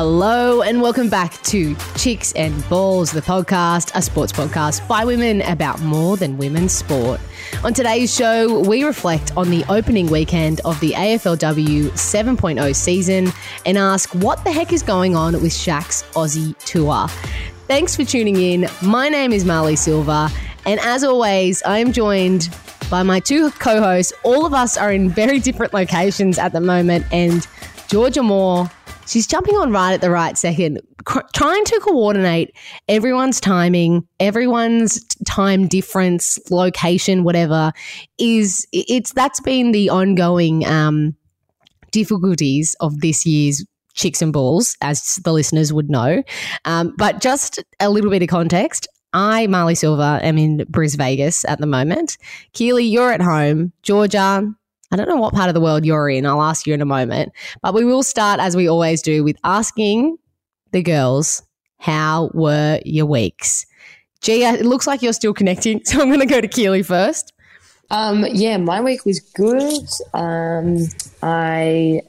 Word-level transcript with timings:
Hello 0.00 0.62
and 0.62 0.80
welcome 0.80 1.08
back 1.08 1.42
to 1.42 1.74
Chicks 1.96 2.32
and 2.34 2.68
Balls, 2.68 3.10
the 3.10 3.20
podcast, 3.20 3.90
a 3.96 4.00
sports 4.00 4.30
podcast 4.30 4.86
by 4.86 5.04
women 5.04 5.42
about 5.42 5.80
more 5.80 6.16
than 6.16 6.38
women's 6.38 6.70
sport. 6.70 7.20
On 7.64 7.74
today's 7.74 8.14
show, 8.14 8.60
we 8.60 8.84
reflect 8.84 9.36
on 9.36 9.50
the 9.50 9.64
opening 9.68 10.06
weekend 10.06 10.60
of 10.64 10.78
the 10.78 10.92
AFLW 10.92 11.90
7.0 11.90 12.76
season 12.76 13.32
and 13.66 13.76
ask 13.76 14.14
what 14.14 14.44
the 14.44 14.52
heck 14.52 14.72
is 14.72 14.84
going 14.84 15.16
on 15.16 15.32
with 15.32 15.50
Shaq's 15.50 16.04
Aussie 16.12 16.56
tour. 16.58 17.08
Thanks 17.66 17.96
for 17.96 18.04
tuning 18.04 18.36
in. 18.36 18.68
My 18.80 19.08
name 19.08 19.32
is 19.32 19.44
Marlee 19.44 19.76
Silva, 19.76 20.30
and 20.64 20.78
as 20.78 21.02
always, 21.02 21.60
I 21.64 21.78
am 21.78 21.90
joined 21.90 22.50
by 22.88 23.02
my 23.02 23.18
two 23.18 23.50
co 23.50 23.82
hosts. 23.82 24.12
All 24.22 24.46
of 24.46 24.54
us 24.54 24.76
are 24.76 24.92
in 24.92 25.10
very 25.10 25.40
different 25.40 25.74
locations 25.74 26.38
at 26.38 26.52
the 26.52 26.60
moment, 26.60 27.04
and 27.10 27.44
Georgia 27.88 28.22
Moore 28.22 28.70
She's 29.08 29.26
jumping 29.26 29.56
on 29.56 29.72
right 29.72 29.94
at 29.94 30.02
the 30.02 30.10
right 30.10 30.36
second, 30.36 30.82
cr- 31.06 31.20
trying 31.34 31.64
to 31.64 31.80
coordinate 31.80 32.54
everyone's 32.88 33.40
timing, 33.40 34.06
everyone's 34.20 35.02
time 35.26 35.66
difference, 35.66 36.38
location, 36.50 37.24
whatever. 37.24 37.72
Is 38.18 38.66
it's 38.72 39.14
that's 39.14 39.40
been 39.40 39.72
the 39.72 39.88
ongoing 39.88 40.66
um, 40.66 41.16
difficulties 41.90 42.76
of 42.80 43.00
this 43.00 43.24
year's 43.24 43.64
chicks 43.94 44.20
and 44.20 44.30
balls, 44.30 44.76
as 44.82 45.16
the 45.24 45.32
listeners 45.32 45.72
would 45.72 45.88
know. 45.88 46.22
Um, 46.66 46.92
but 46.98 47.22
just 47.22 47.64
a 47.80 47.88
little 47.88 48.10
bit 48.10 48.22
of 48.22 48.28
context. 48.28 48.88
I, 49.14 49.46
Marlee 49.46 49.76
Silva, 49.76 50.20
am 50.22 50.36
in 50.36 50.66
Bris 50.68 50.96
Vegas 50.96 51.46
at 51.46 51.60
the 51.60 51.66
moment. 51.66 52.18
Keely, 52.52 52.84
you're 52.84 53.10
at 53.10 53.22
home. 53.22 53.72
Georgia, 53.82 54.52
I 54.90 54.96
don't 54.96 55.08
know 55.08 55.16
what 55.16 55.34
part 55.34 55.48
of 55.48 55.54
the 55.54 55.60
world 55.60 55.84
you're 55.84 56.08
in. 56.08 56.24
I'll 56.26 56.42
ask 56.42 56.66
you 56.66 56.74
in 56.74 56.80
a 56.80 56.86
moment. 56.86 57.32
But 57.62 57.74
we 57.74 57.84
will 57.84 58.02
start, 58.02 58.40
as 58.40 58.56
we 58.56 58.68
always 58.68 59.02
do, 59.02 59.22
with 59.22 59.36
asking 59.44 60.16
the 60.72 60.82
girls, 60.82 61.42
how 61.78 62.30
were 62.34 62.80
your 62.84 63.06
weeks? 63.06 63.66
Gia, 64.20 64.54
it 64.54 64.66
looks 64.66 64.86
like 64.86 65.02
you're 65.02 65.12
still 65.12 65.34
connecting. 65.34 65.82
So 65.84 66.00
I'm 66.00 66.08
going 66.08 66.20
to 66.20 66.26
go 66.26 66.40
to 66.40 66.48
Keely 66.48 66.82
first. 66.82 67.32
Um, 67.90 68.26
yeah, 68.32 68.56
my 68.56 68.80
week 68.80 69.04
was 69.04 69.20
good. 69.20 69.88
Um, 70.12 70.86
I 71.22 72.02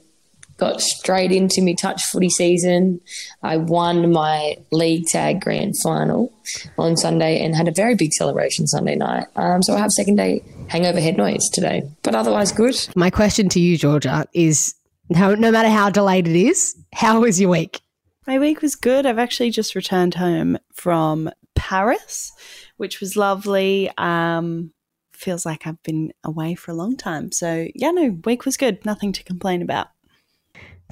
got 0.60 0.80
straight 0.80 1.32
into 1.32 1.62
my 1.62 1.72
touch 1.72 2.04
footy 2.04 2.28
season. 2.28 3.00
I 3.42 3.56
won 3.56 4.12
my 4.12 4.56
league 4.70 5.06
tag 5.06 5.40
grand 5.40 5.78
final 5.78 6.32
on 6.78 6.96
Sunday 6.96 7.42
and 7.42 7.56
had 7.56 7.66
a 7.66 7.72
very 7.72 7.94
big 7.94 8.12
celebration 8.12 8.66
Sunday 8.66 8.94
night. 8.94 9.26
Um, 9.36 9.62
so 9.62 9.74
I 9.74 9.78
have 9.78 9.90
second 9.90 10.16
day 10.16 10.44
hangover 10.68 11.00
head 11.00 11.16
noise 11.16 11.48
today, 11.48 11.82
but 12.02 12.14
otherwise 12.14 12.52
good. 12.52 12.76
My 12.94 13.10
question 13.10 13.48
to 13.48 13.60
you, 13.60 13.76
Georgia, 13.76 14.26
is 14.34 14.74
no, 15.08 15.34
no 15.34 15.50
matter 15.50 15.70
how 15.70 15.90
delayed 15.90 16.28
it 16.28 16.36
is, 16.36 16.76
how 16.94 17.20
was 17.20 17.40
your 17.40 17.50
week? 17.50 17.80
My 18.26 18.38
week 18.38 18.62
was 18.62 18.76
good. 18.76 19.06
I've 19.06 19.18
actually 19.18 19.50
just 19.50 19.74
returned 19.74 20.14
home 20.14 20.58
from 20.74 21.30
Paris, 21.56 22.32
which 22.76 23.00
was 23.00 23.16
lovely. 23.16 23.90
Um, 23.98 24.72
feels 25.12 25.44
like 25.44 25.66
I've 25.66 25.82
been 25.82 26.12
away 26.22 26.54
for 26.54 26.70
a 26.70 26.74
long 26.74 26.96
time. 26.96 27.32
So, 27.32 27.66
yeah, 27.74 27.90
no, 27.90 28.18
week 28.24 28.44
was 28.44 28.56
good. 28.56 28.84
Nothing 28.84 29.12
to 29.12 29.24
complain 29.24 29.62
about. 29.62 29.88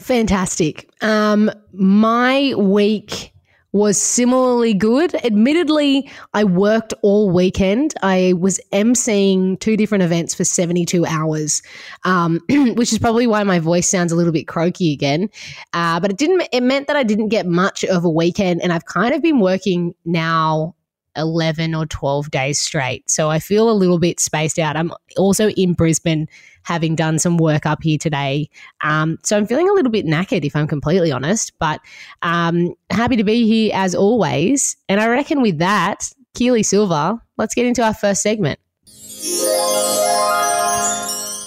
Fantastic. 0.01 0.89
Um, 1.03 1.51
my 1.73 2.55
week 2.57 3.33
was 3.73 4.01
similarly 4.01 4.73
good. 4.73 5.15
Admittedly, 5.25 6.11
I 6.33 6.45
worked 6.45 6.95
all 7.03 7.31
weekend. 7.31 7.95
I 8.03 8.33
was 8.39 8.59
emceeing 8.73 9.61
two 9.61 9.77
different 9.77 10.05
events 10.05 10.35
for 10.35 10.45
72 10.45 11.05
hours, 11.05 11.63
um, 12.05 12.41
which 12.49 12.93
is 12.93 12.99
probably 12.99 13.27
why 13.27 13.43
my 13.43 13.59
voice 13.59 13.89
sounds 13.89 14.11
a 14.11 14.17
little 14.17 14.33
bit 14.33 14.49
croaky 14.49 14.93
again. 14.93 15.29
Uh, 15.75 16.01
but 16.01 16.11
it 16.11 16.17
didn't, 16.17 16.49
it 16.51 16.63
meant 16.63 16.87
that 16.87 16.97
I 16.97 17.03
didn't 17.03 17.29
get 17.29 17.47
much 17.47 17.85
of 17.85 18.05
a 18.05 18.11
weekend. 18.11 18.63
And 18.63 18.73
I've 18.73 18.87
kind 18.87 19.15
of 19.15 19.23
been 19.23 19.41
working 19.41 19.95
now 20.07 20.75
11 21.19 21.75
or 21.75 21.87
12 21.87 22.31
days 22.31 22.59
straight. 22.59 23.11
So 23.11 23.29
I 23.29 23.39
feel 23.39 23.71
a 23.71 23.73
little 23.73 23.99
bit 23.99 24.21
spaced 24.21 24.59
out. 24.59 24.77
I'm 24.77 24.93
also 25.17 25.51
in 25.51 25.75
Brisbane 25.75 26.29
having 26.63 26.95
done 26.95 27.19
some 27.19 27.39
work 27.39 27.67
up 27.67 27.83
here 27.83 27.99
today. 27.99 28.49
Um, 28.83 29.19
so 29.25 29.37
I'm 29.37 29.47
feeling 29.47 29.69
a 29.69 29.73
little 29.73 29.91
bit 29.91 30.07
knackered, 30.07 30.45
if 30.45 30.55
I'm 30.55 30.67
completely 30.67 31.11
honest, 31.11 31.53
but 31.59 31.81
um, 32.23 32.75
happy 32.91 33.17
to 33.17 33.25
be 33.25 33.47
here 33.47 33.73
as 33.75 33.95
always. 33.95 34.77
And 34.89 35.01
I 35.01 35.09
reckon 35.09 35.41
with 35.43 35.59
that, 35.59 36.11
Keely 36.35 36.63
Silva, 36.63 37.21
let's 37.37 37.55
get 37.55 37.67
into 37.67 37.83
our 37.83 37.95
first 37.95 38.23
segment. 38.23 38.61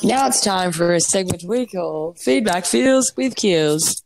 Now 0.03 0.27
it's 0.27 0.41
time 0.41 0.71
for 0.71 0.93
a 0.93 0.99
segment 0.99 1.43
we 1.43 1.67
call 1.67 2.15
Feedback 2.19 2.65
Feels 2.65 3.13
with 3.15 3.35
Keels. 3.35 4.03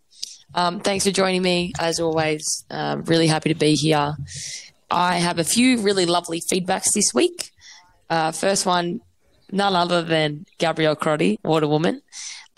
Um, 0.54 0.80
thanks 0.80 1.06
for 1.06 1.12
joining 1.12 1.42
me, 1.42 1.74
as 1.80 2.00
always. 2.00 2.66
Uh, 2.70 2.98
really 3.06 3.28
happy 3.28 3.54
to 3.54 3.60
be 3.60 3.76
here. 3.76 4.16
I 4.96 5.18
have 5.18 5.40
a 5.40 5.44
few 5.44 5.80
really 5.80 6.06
lovely 6.06 6.40
feedbacks 6.40 6.94
this 6.94 7.14
week. 7.14 7.52
Uh, 8.10 8.32
first 8.32 8.66
one, 8.66 9.02
none 9.52 9.76
other 9.76 10.02
than 10.02 10.46
Gabrielle 10.58 10.96
Crotty, 10.96 11.38
Water 11.44 11.68
Woman. 11.68 12.02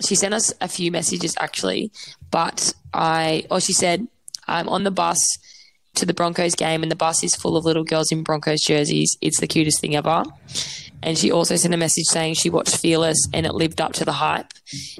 She 0.05 0.13
sent 0.13 0.35
us 0.35 0.53
a 0.61 0.67
few 0.67 0.91
messages 0.91 1.35
actually, 1.39 1.91
but 2.29 2.75
I, 2.93 3.47
or 3.49 3.59
she 3.59 3.73
said, 3.73 4.07
I'm 4.47 4.69
on 4.69 4.83
the 4.83 4.91
bus 4.91 5.17
to 5.95 6.05
the 6.05 6.13
Broncos 6.13 6.53
game 6.53 6.83
and 6.83 6.91
the 6.91 6.95
bus 6.95 7.23
is 7.23 7.33
full 7.33 7.57
of 7.57 7.65
little 7.65 7.83
girls 7.83 8.11
in 8.11 8.21
Broncos 8.21 8.61
jerseys. 8.61 9.17
It's 9.19 9.39
the 9.39 9.47
cutest 9.47 9.81
thing 9.81 9.95
ever. 9.95 10.23
And 11.01 11.17
she 11.17 11.31
also 11.31 11.55
sent 11.55 11.73
a 11.73 11.77
message 11.77 12.05
saying 12.05 12.35
she 12.35 12.51
watched 12.51 12.77
Fearless 12.77 13.17
and 13.33 13.47
it 13.47 13.55
lived 13.55 13.81
up 13.81 13.93
to 13.93 14.05
the 14.05 14.11
hype. 14.11 14.53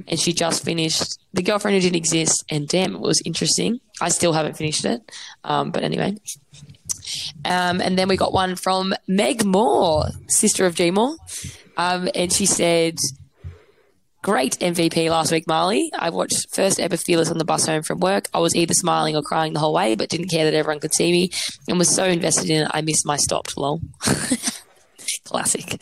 And 0.08 0.20
she 0.20 0.34
just 0.34 0.64
finished 0.64 1.20
The 1.34 1.44
Girlfriend 1.44 1.76
Who 1.76 1.82
Didn't 1.82 1.98
Exist. 1.98 2.44
And 2.50 2.68
damn, 2.68 2.96
it 2.96 3.02
was 3.02 3.22
interesting. 3.26 3.80
I 4.02 4.10
still 4.10 4.34
haven't 4.34 4.58
finished 4.58 4.86
it. 4.86 5.02
Um, 5.44 5.70
but 5.70 5.84
anyway, 5.84 6.18
um, 7.46 7.82
and 7.82 7.98
then 7.98 8.08
we 8.08 8.18
got 8.18 8.34
one 8.34 8.56
from 8.56 8.94
Meg 9.08 9.46
Moore, 9.46 10.06
sister 10.28 10.66
of 10.66 10.76
G 10.76 10.92
Moore. 10.92 11.16
Um, 11.78 12.10
and 12.16 12.32
she 12.34 12.46
said, 12.46 12.98
Great 14.24 14.60
MVP 14.60 15.10
last 15.10 15.32
week, 15.32 15.46
Marlee. 15.46 15.90
I 15.98 16.10
watched 16.10 16.54
first 16.54 16.80
ever 16.80 16.98
Fearless 16.98 17.32
on 17.32 17.38
the 17.38 17.46
bus 17.46 17.66
home 17.66 17.84
from 17.84 18.00
work. 18.00 18.28
I 18.34 18.40
was 18.40 18.56
either 18.56 18.74
smiling 18.74 19.16
or 19.16 19.22
crying 19.22 19.54
the 19.54 19.60
whole 19.60 19.74
way, 19.74 19.96
but 19.96 20.10
didn't 20.10 20.30
care 20.30 20.44
that 20.44 20.54
everyone 20.54 20.82
could 20.82 20.94
see 20.94 21.12
me 21.12 21.30
and 21.70 21.78
was 21.78 21.94
so 21.94 22.04
invested 22.04 22.50
in 22.50 22.64
it, 22.64 22.72
I 22.74 22.82
missed 22.82 23.06
my 23.06 23.16
stop. 23.16 23.48
Lol. 23.56 23.80
Classic. 25.24 25.82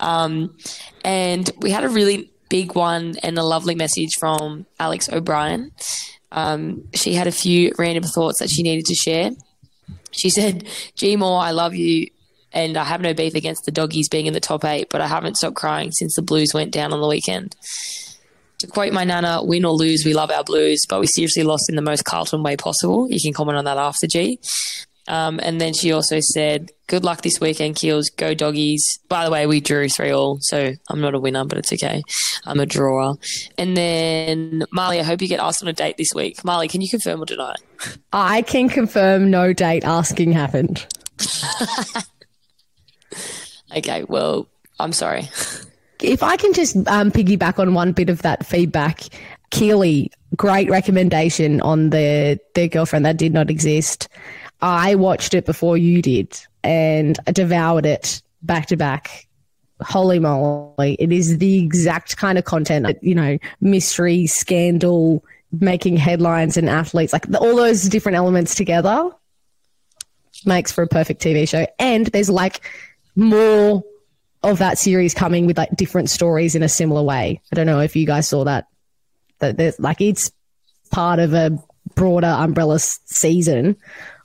Um, 0.00 0.56
and 1.04 1.50
we 1.58 1.70
had 1.70 1.84
a 1.84 1.88
really 1.88 2.30
big 2.48 2.74
one 2.74 3.16
and 3.22 3.36
a 3.36 3.42
lovely 3.42 3.74
message 3.74 4.14
from 4.18 4.64
Alex 4.78 5.08
O'Brien. 5.10 5.72
Um, 6.30 6.84
she 6.94 7.14
had 7.14 7.26
a 7.26 7.32
few 7.32 7.72
random 7.78 8.04
thoughts 8.04 8.38
that 8.38 8.48
she 8.48 8.62
needed 8.62 8.86
to 8.86 8.94
share. 8.94 9.32
She 10.12 10.30
said, 10.30 10.68
G 10.94 11.16
Moore, 11.16 11.40
I 11.40 11.50
love 11.50 11.74
you. 11.74 12.08
And 12.54 12.76
I 12.76 12.84
have 12.84 13.00
no 13.00 13.14
beef 13.14 13.34
against 13.34 13.64
the 13.64 13.70
doggies 13.72 14.10
being 14.10 14.26
in 14.26 14.34
the 14.34 14.40
top 14.40 14.64
eight, 14.64 14.88
but 14.90 15.00
I 15.00 15.06
haven't 15.06 15.36
stopped 15.36 15.56
crying 15.56 15.90
since 15.90 16.14
the 16.14 16.22
Blues 16.22 16.52
went 16.52 16.70
down 16.70 16.92
on 16.92 17.00
the 17.00 17.08
weekend. 17.08 17.56
To 18.58 18.66
quote 18.66 18.92
my 18.92 19.04
nana, 19.04 19.42
win 19.42 19.64
or 19.64 19.72
lose, 19.72 20.04
we 20.04 20.12
love 20.12 20.30
our 20.30 20.44
Blues, 20.44 20.84
but 20.86 21.00
we 21.00 21.06
seriously 21.06 21.42
lost 21.42 21.70
in 21.70 21.76
the 21.76 21.82
most 21.82 22.04
Carlton 22.04 22.42
way 22.42 22.56
possible. 22.56 23.08
You 23.10 23.18
can 23.20 23.32
comment 23.32 23.56
on 23.56 23.64
that 23.64 23.78
after, 23.78 24.06
G. 24.06 24.38
Um, 25.08 25.40
and 25.42 25.60
then 25.60 25.74
she 25.74 25.92
also 25.92 26.20
said, 26.20 26.70
"Good 26.86 27.04
luck 27.04 27.22
this 27.22 27.40
weekend, 27.40 27.76
Keels. 27.76 28.10
Go 28.10 28.34
doggies." 28.34 28.98
By 29.08 29.24
the 29.24 29.30
way, 29.30 29.46
we 29.46 29.60
drew 29.60 29.88
three 29.88 30.10
all, 30.10 30.38
so 30.40 30.72
I'm 30.88 31.00
not 31.00 31.14
a 31.14 31.20
winner, 31.20 31.44
but 31.44 31.58
it's 31.58 31.72
okay. 31.72 32.02
I'm 32.44 32.60
a 32.60 32.66
drawer. 32.66 33.16
And 33.58 33.76
then 33.76 34.64
Marlee, 34.74 35.00
I 35.00 35.02
hope 35.02 35.20
you 35.20 35.28
get 35.28 35.40
asked 35.40 35.62
on 35.62 35.68
a 35.68 35.72
date 35.72 35.96
this 35.96 36.12
week. 36.14 36.42
Marlee, 36.42 36.70
can 36.70 36.80
you 36.80 36.88
confirm 36.88 37.22
or 37.22 37.26
deny? 37.26 37.54
I 38.12 38.42
can 38.42 38.68
confirm 38.68 39.30
no 39.30 39.52
date 39.52 39.84
asking 39.84 40.32
happened. 40.32 40.86
okay, 43.76 44.04
well, 44.04 44.46
I'm 44.78 44.92
sorry. 44.92 45.28
If 46.00 46.22
I 46.22 46.36
can 46.36 46.52
just 46.52 46.76
um, 46.88 47.10
piggyback 47.10 47.58
on 47.58 47.74
one 47.74 47.92
bit 47.92 48.08
of 48.08 48.22
that 48.22 48.44
feedback, 48.44 49.02
Keely, 49.50 50.10
great 50.34 50.70
recommendation 50.70 51.60
on 51.60 51.90
the 51.90 52.40
the 52.54 52.68
girlfriend 52.68 53.04
that 53.04 53.18
did 53.18 53.32
not 53.32 53.50
exist. 53.50 54.08
I 54.62 54.94
watched 54.94 55.34
it 55.34 55.44
before 55.44 55.76
you 55.76 56.00
did 56.00 56.40
and 56.62 57.18
devoured 57.26 57.84
it 57.84 58.22
back 58.42 58.66
to 58.66 58.76
back. 58.76 59.26
Holy 59.80 60.20
moly. 60.20 60.94
It 61.00 61.10
is 61.10 61.38
the 61.38 61.58
exact 61.58 62.16
kind 62.16 62.38
of 62.38 62.44
content, 62.44 62.86
you 63.02 63.16
know, 63.16 63.38
mystery, 63.60 64.28
scandal, 64.28 65.24
making 65.60 65.96
headlines 65.96 66.56
and 66.56 66.68
athletes, 66.68 67.12
like 67.12 67.26
all 67.34 67.56
those 67.56 67.82
different 67.82 68.16
elements 68.16 68.54
together 68.54 69.10
makes 70.46 70.72
for 70.72 70.82
a 70.82 70.88
perfect 70.88 71.20
TV 71.20 71.48
show. 71.48 71.66
And 71.78 72.06
there's 72.06 72.30
like 72.30 72.60
more 73.16 73.82
of 74.42 74.58
that 74.58 74.78
series 74.78 75.12
coming 75.14 75.46
with 75.46 75.58
like 75.58 75.70
different 75.76 76.10
stories 76.10 76.54
in 76.54 76.62
a 76.62 76.68
similar 76.68 77.02
way. 77.02 77.40
I 77.50 77.54
don't 77.54 77.66
know 77.66 77.80
if 77.80 77.96
you 77.96 78.06
guys 78.06 78.28
saw 78.28 78.44
that. 78.44 78.66
That 79.40 79.56
there's 79.56 79.78
like 79.80 80.00
it's 80.00 80.30
part 80.90 81.18
of 81.18 81.34
a 81.34 81.58
broader 81.94 82.28
umbrella 82.28 82.78
season 82.78 83.76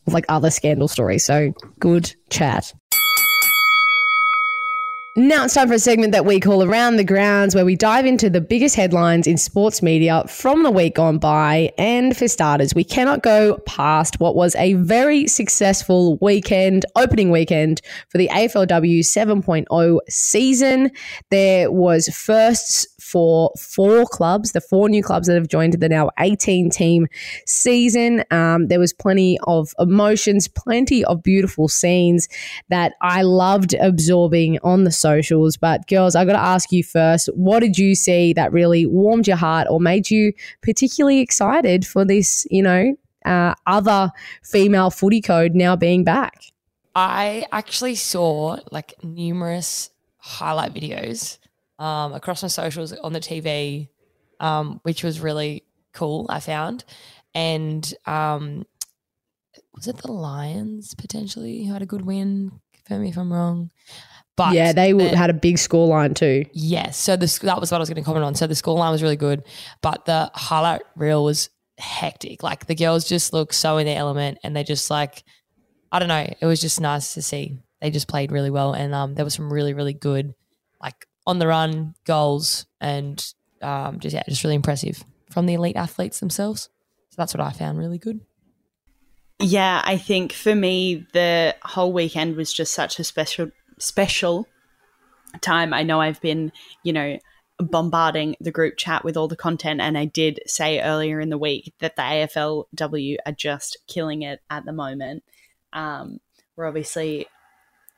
of 0.07 0.13
like 0.13 0.25
other 0.29 0.49
scandal 0.49 0.87
stories. 0.87 1.25
So 1.25 1.53
good 1.79 2.13
chat. 2.29 2.73
Now 5.19 5.45
it's 5.45 5.55
time 5.55 5.67
for 5.67 5.73
a 5.73 5.79
segment 5.79 6.11
that 6.11 6.25
we 6.25 6.39
call 6.39 6.63
Around 6.63 6.97
the 6.97 7.03
Grounds, 7.03 7.55
where 7.55 7.65
we 7.65 7.75
dive 7.75 8.05
into 8.05 8.29
the 8.29 8.39
biggest 8.39 8.75
headlines 8.75 9.25
in 9.25 9.37
sports 9.37 9.81
media 9.81 10.23
from 10.27 10.61
the 10.61 10.69
week 10.69 10.93
gone 10.93 11.17
by. 11.17 11.71
And 11.79 12.15
for 12.15 12.27
starters, 12.27 12.75
we 12.75 12.83
cannot 12.83 13.23
go 13.23 13.57
past 13.65 14.19
what 14.19 14.35
was 14.35 14.53
a 14.57 14.75
very 14.75 15.25
successful 15.25 16.19
weekend, 16.21 16.85
opening 16.95 17.31
weekend 17.31 17.81
for 18.09 18.19
the 18.19 18.27
AFLW 18.27 18.99
7.0 18.99 19.99
season. 20.07 20.91
There 21.31 21.71
was 21.71 22.09
firsts 22.09 22.85
for 23.07 23.51
four 23.57 24.05
clubs, 24.05 24.51
the 24.51 24.61
four 24.61 24.89
new 24.89 25.01
clubs 25.01 25.27
that 25.27 25.35
have 25.35 25.47
joined 25.47 25.73
the 25.73 25.89
now 25.89 26.09
18 26.19 26.69
team 26.69 27.07
season. 27.45 28.23
Um, 28.31 28.67
there 28.67 28.79
was 28.79 28.91
plenty 28.91 29.39
of 29.43 29.73
emotions, 29.79 30.47
plenty 30.47 31.05
of 31.05 31.23
beautiful 31.23 31.67
scenes 31.69 32.27
that 32.69 32.93
I 33.01 33.21
loved 33.21 33.73
absorbing 33.75 34.59
on 34.63 34.83
the 34.83 34.91
socials. 34.91 35.55
But 35.55 35.87
girls, 35.87 36.15
I 36.15 36.25
got 36.25 36.33
to 36.33 36.39
ask 36.39 36.71
you 36.71 36.83
first, 36.83 37.29
what 37.33 37.61
did 37.61 37.77
you 37.77 37.95
see 37.95 38.33
that 38.33 38.51
really 38.51 38.85
warmed 38.85 39.27
your 39.27 39.37
heart 39.37 39.67
or 39.69 39.79
made 39.79 40.09
you 40.09 40.33
particularly 40.61 41.19
excited 41.19 41.87
for 41.87 42.03
this, 42.03 42.45
you 42.51 42.61
know, 42.61 42.95
uh, 43.25 43.53
other 43.65 44.11
female 44.43 44.89
footy 44.89 45.21
code 45.21 45.55
now 45.55 45.75
being 45.75 46.03
back? 46.03 46.43
I 46.93 47.45
actually 47.51 47.95
saw 47.95 48.57
like 48.71 48.95
numerous 49.03 49.91
highlight 50.17 50.73
videos 50.73 51.37
um, 51.79 52.13
across 52.13 52.41
my 52.41 52.47
socials 52.47 52.93
on 52.93 53.13
the 53.13 53.19
TV, 53.19 53.89
um, 54.39 54.79
which 54.83 55.03
was 55.03 55.19
really 55.19 55.63
cool. 55.93 56.25
I 56.29 56.39
found, 56.39 56.83
and 57.33 57.93
um, 58.05 58.65
was 59.75 59.87
it 59.87 59.97
the 59.97 60.11
Lions 60.11 60.95
potentially 60.95 61.65
who 61.65 61.73
had 61.73 61.81
a 61.81 61.85
good 61.87 62.05
win? 62.05 62.51
Confirm 62.73 63.01
me 63.01 63.09
if 63.09 63.17
I'm 63.17 63.31
wrong. 63.31 63.71
But 64.35 64.53
yeah, 64.53 64.71
they 64.71 64.91
the, 64.91 65.17
had 65.17 65.31
a 65.31 65.33
big 65.33 65.57
score 65.57 65.87
line 65.87 66.13
too. 66.13 66.45
Yes, 66.53 66.97
so 66.97 67.15
the, 67.15 67.39
that 67.43 67.59
was 67.59 67.71
what 67.71 67.77
I 67.77 67.79
was 67.79 67.89
going 67.89 68.01
to 68.01 68.05
comment 68.05 68.23
on. 68.23 68.35
So 68.35 68.45
the 68.45 68.55
score 68.55 68.77
line 68.77 68.91
was 68.91 69.01
really 69.01 69.15
good, 69.15 69.43
but 69.81 70.05
the 70.05 70.29
highlight 70.33 70.83
reel 70.95 71.23
was 71.23 71.49
hectic. 71.79 72.43
Like 72.43 72.67
the 72.67 72.75
girls 72.75 73.09
just 73.09 73.33
look 73.33 73.51
so 73.51 73.77
in 73.77 73.87
their 73.87 73.97
element, 73.97 74.37
and 74.43 74.55
they 74.55 74.63
just 74.63 74.91
like, 74.91 75.23
I 75.91 75.97
don't 75.97 76.07
know, 76.07 76.31
it 76.39 76.45
was 76.45 76.61
just 76.61 76.79
nice 76.79 77.15
to 77.15 77.21
see. 77.23 77.57
They 77.81 77.89
just 77.89 78.07
played 78.07 78.31
really 78.31 78.51
well, 78.51 78.73
and 78.73 78.93
um, 78.93 79.15
there 79.15 79.25
was 79.25 79.33
some 79.33 79.51
really 79.51 79.73
really 79.73 79.93
good 79.93 80.35
like 80.81 81.07
on 81.27 81.39
the 81.39 81.45
run 81.45 81.93
goals 82.05 82.65
and 82.79 83.33
um, 83.61 83.99
just 83.99 84.15
yeah, 84.15 84.23
just 84.27 84.43
really 84.43 84.55
impressive 84.55 85.03
from 85.29 85.45
the 85.45 85.53
elite 85.53 85.75
athletes 85.75 86.19
themselves. 86.19 86.69
So 87.09 87.15
that's 87.17 87.33
what 87.33 87.45
I 87.45 87.51
found 87.51 87.77
really 87.77 87.99
good. 87.99 88.21
Yeah, 89.39 89.81
I 89.85 89.97
think 89.97 90.31
for 90.33 90.55
me 90.55 91.05
the 91.13 91.55
whole 91.61 91.93
weekend 91.93 92.37
was 92.37 92.51
just 92.51 92.73
such 92.73 92.97
a 92.97 93.03
special 93.03 93.51
special 93.77 94.47
time. 95.41 95.73
I 95.73 95.83
know 95.83 96.01
I've 96.01 96.21
been, 96.21 96.51
you 96.81 96.93
know, 96.93 97.19
bombarding 97.59 98.35
the 98.39 98.51
group 98.51 98.77
chat 98.77 99.03
with 99.03 99.17
all 99.17 99.27
the 99.27 99.35
content 99.35 99.81
and 99.81 99.97
I 99.97 100.05
did 100.05 100.39
say 100.45 100.79
earlier 100.79 101.19
in 101.19 101.29
the 101.29 101.37
week 101.37 101.73
that 101.79 101.95
the 101.95 102.03
AFLW 102.03 103.17
are 103.25 103.31
just 103.33 103.77
killing 103.87 104.21
it 104.21 104.39
at 104.49 104.65
the 104.65 104.73
moment. 104.73 105.23
Um, 105.73 106.19
we're 106.55 106.67
obviously 106.67 107.27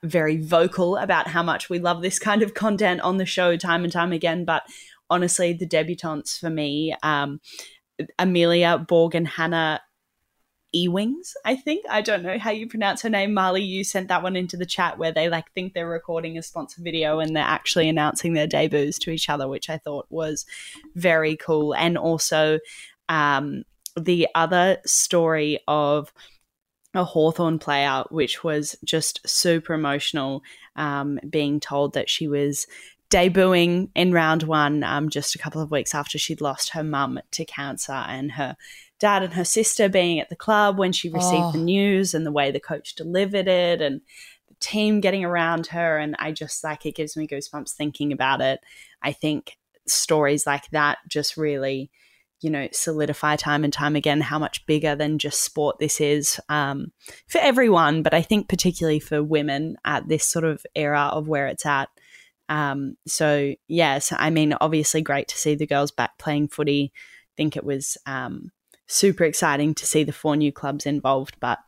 very 0.04 0.38
vocal 0.38 0.98
about 0.98 1.28
how 1.28 1.44
much 1.44 1.70
we 1.70 1.80
love 1.80 2.02
this 2.02 2.20
kind 2.20 2.42
of 2.42 2.54
content 2.54 3.02
on 3.02 3.18
the 3.18 3.26
show 3.26 3.58
time 3.58 3.84
and 3.84 3.92
time 3.92 4.12
again. 4.12 4.46
But 4.46 4.64
honestly, 5.10 5.54
the 5.54 5.68
debutantes 5.68 6.38
for 6.40 6.50
me, 6.50 6.96
um, 7.04 7.42
Amelia 8.18 8.78
Borg 8.78 9.16
and 9.16 9.28
Hannah 9.28 9.82
Ewings, 10.74 11.34
I 11.44 11.56
think. 11.56 11.84
I 11.90 12.02
don't 12.02 12.24
know 12.24 12.38
how 12.38 12.52
you 12.52 12.68
pronounce 12.68 13.02
her 13.02 13.10
name. 13.10 13.32
Marlee, 13.32 13.68
you 13.68 13.84
sent 13.84 14.08
that 14.10 14.22
one 14.22 14.36
into 14.36 14.56
the 14.56 14.66
chat 14.66 14.98
where 15.00 15.12
they 15.12 15.28
like 15.28 15.52
think 15.54 15.74
they're 15.74 15.90
recording 15.90 16.38
a 16.38 16.44
sponsor 16.44 16.82
video 16.82 17.20
and 17.20 17.36
they're 17.36 17.44
actually 17.44 17.90
announcing 17.90 18.34
their 18.34 18.48
debuts 18.48 19.00
to 19.00 19.12
each 19.12 19.30
other, 19.30 19.48
which 19.48 19.70
I 19.70 19.78
thought 19.78 20.06
was 20.10 20.46
very 20.96 21.36
cool. 21.36 21.74
And 21.74 21.98
also 21.98 22.60
um, 23.10 23.64
the 23.98 24.28
other 24.36 24.78
story 24.86 25.60
of 25.68 26.14
a 26.94 27.04
Hawthorn 27.04 27.60
player, 27.60 28.04
which 28.10 28.44
was 28.44 28.76
just 28.84 29.28
super 29.28 29.74
emotional, 29.74 30.42
um, 30.76 31.20
being 31.30 31.60
told 31.60 31.94
that 31.94 32.10
she 32.10 32.28
was 32.28 32.66
debuting 33.10 33.90
in 33.96 34.12
round 34.12 34.44
one 34.44 34.84
um, 34.84 35.10
just 35.10 35.36
a 35.36 35.40
couple 35.40 35.62
of 35.62 35.72
weeks 35.72 35.96
after 35.96 36.18
she'd 36.18 36.42
lost 36.42 36.70
her 36.72 36.84
mum 36.84 37.20
to 37.32 37.44
cancer 37.44 37.92
and 37.92 38.34
her 38.34 38.56
dad 39.00 39.24
and 39.24 39.34
her 39.34 39.46
sister 39.46 39.90
being 39.90 40.20
at 40.20 40.30
the 40.30 40.36
club 40.36 40.78
when 40.78 40.92
she 40.92 41.10
received 41.10 41.44
oh. 41.44 41.52
the 41.52 41.58
news 41.58 42.14
and 42.14 42.26
the 42.26 42.32
way 42.32 42.52
the 42.52 42.60
coach 42.60 42.96
delivered 42.96 43.48
it 43.48 43.82
and 43.82 44.02
the 44.48 44.56
team 44.60 45.00
getting 45.00 45.26
around 45.26 45.68
her. 45.68 45.98
And 45.98 46.16
I 46.20 46.32
just 46.32 46.64
like 46.64 46.86
it 46.86 46.96
gives 46.96 47.18
me 47.18 47.28
goosebumps 47.28 47.72
thinking 47.72 48.12
about 48.12 48.42
it. 48.42 48.60
I 49.02 49.14
think 49.14 49.58
stories 49.88 50.46
like 50.46 50.70
that 50.72 51.00
just 51.08 51.38
really 51.38 51.90
you 52.42 52.50
know, 52.50 52.68
solidify 52.72 53.36
time 53.36 53.64
and 53.64 53.74
time 53.74 53.96
again 53.96 54.22
how 54.22 54.40
much 54.40 54.66
bigger 54.66 54.96
than 54.96 55.20
just 55.20 55.44
sport 55.44 55.80
this 55.80 56.00
is 56.00 56.40
um, 56.50 56.92
for 57.28 57.40
everyone, 57.40 58.02
but 58.02 58.14
I 58.14 58.22
think 58.22 58.48
particularly 58.48 59.00
for 59.00 59.24
women 59.24 59.78
at 59.86 60.08
this 60.08 60.26
sort 60.26 60.46
of 60.46 60.66
era 60.76 61.10
of 61.12 61.28
where 61.28 61.48
it's 61.48 61.66
at. 61.66 61.90
Um, 62.48 62.96
so, 63.06 63.54
yes, 63.68 64.14
I 64.16 64.30
mean, 64.30 64.54
obviously 64.60 65.02
great 65.02 65.28
to 65.30 65.38
see 65.38 65.56
the 65.56 65.68
girls 65.68 65.92
back 65.92 66.18
playing 66.18 66.48
footy. 66.48 66.92
I 66.96 67.34
think 67.38 67.56
it 67.56 67.64
was 67.64 67.98
um, 68.06 68.52
super 68.88 69.24
exciting 69.24 69.76
to 69.76 69.86
see 69.86 70.04
the 70.04 70.12
four 70.12 70.36
new 70.36 70.52
clubs 70.52 70.86
involved, 70.86 71.36
but 71.40 71.60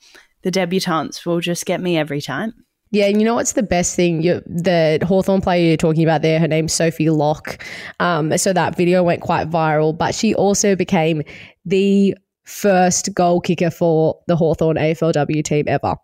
the 0.42 0.52
debutantes 0.52 1.26
will 1.26 1.40
just 1.40 1.66
get 1.66 1.82
me 1.82 1.98
every 1.98 2.22
time. 2.22 2.66
Yeah, 2.92 3.06
and 3.06 3.22
you 3.22 3.26
know 3.26 3.36
what's 3.36 3.54
the 3.54 3.64
best 3.64 3.96
thing? 3.96 4.22
You, 4.22 4.42
the 4.46 5.00
Hawthorn 5.08 5.40
player 5.40 5.66
you're 5.66 5.78
talking 5.78 6.04
about 6.04 6.22
there, 6.22 6.40
her 6.40 6.48
name's 6.48 6.74
Sophie 6.74 7.10
Locke. 7.10 7.64
Um, 8.02 8.38
so 8.38 8.52
that 8.52 8.76
video 8.76 9.02
went 9.02 9.22
quite 9.22 9.50
viral, 9.50 9.98
but 9.98 10.14
she 10.14 10.36
also 10.36 10.76
became 10.76 11.24
the 11.66 12.16
first 12.44 13.14
goal 13.14 13.40
kicker 13.40 13.72
for 13.72 14.20
the 14.28 14.36
Hawthorn 14.36 14.76
AFLW 14.76 15.44
team 15.44 15.66
ever. 15.70 15.96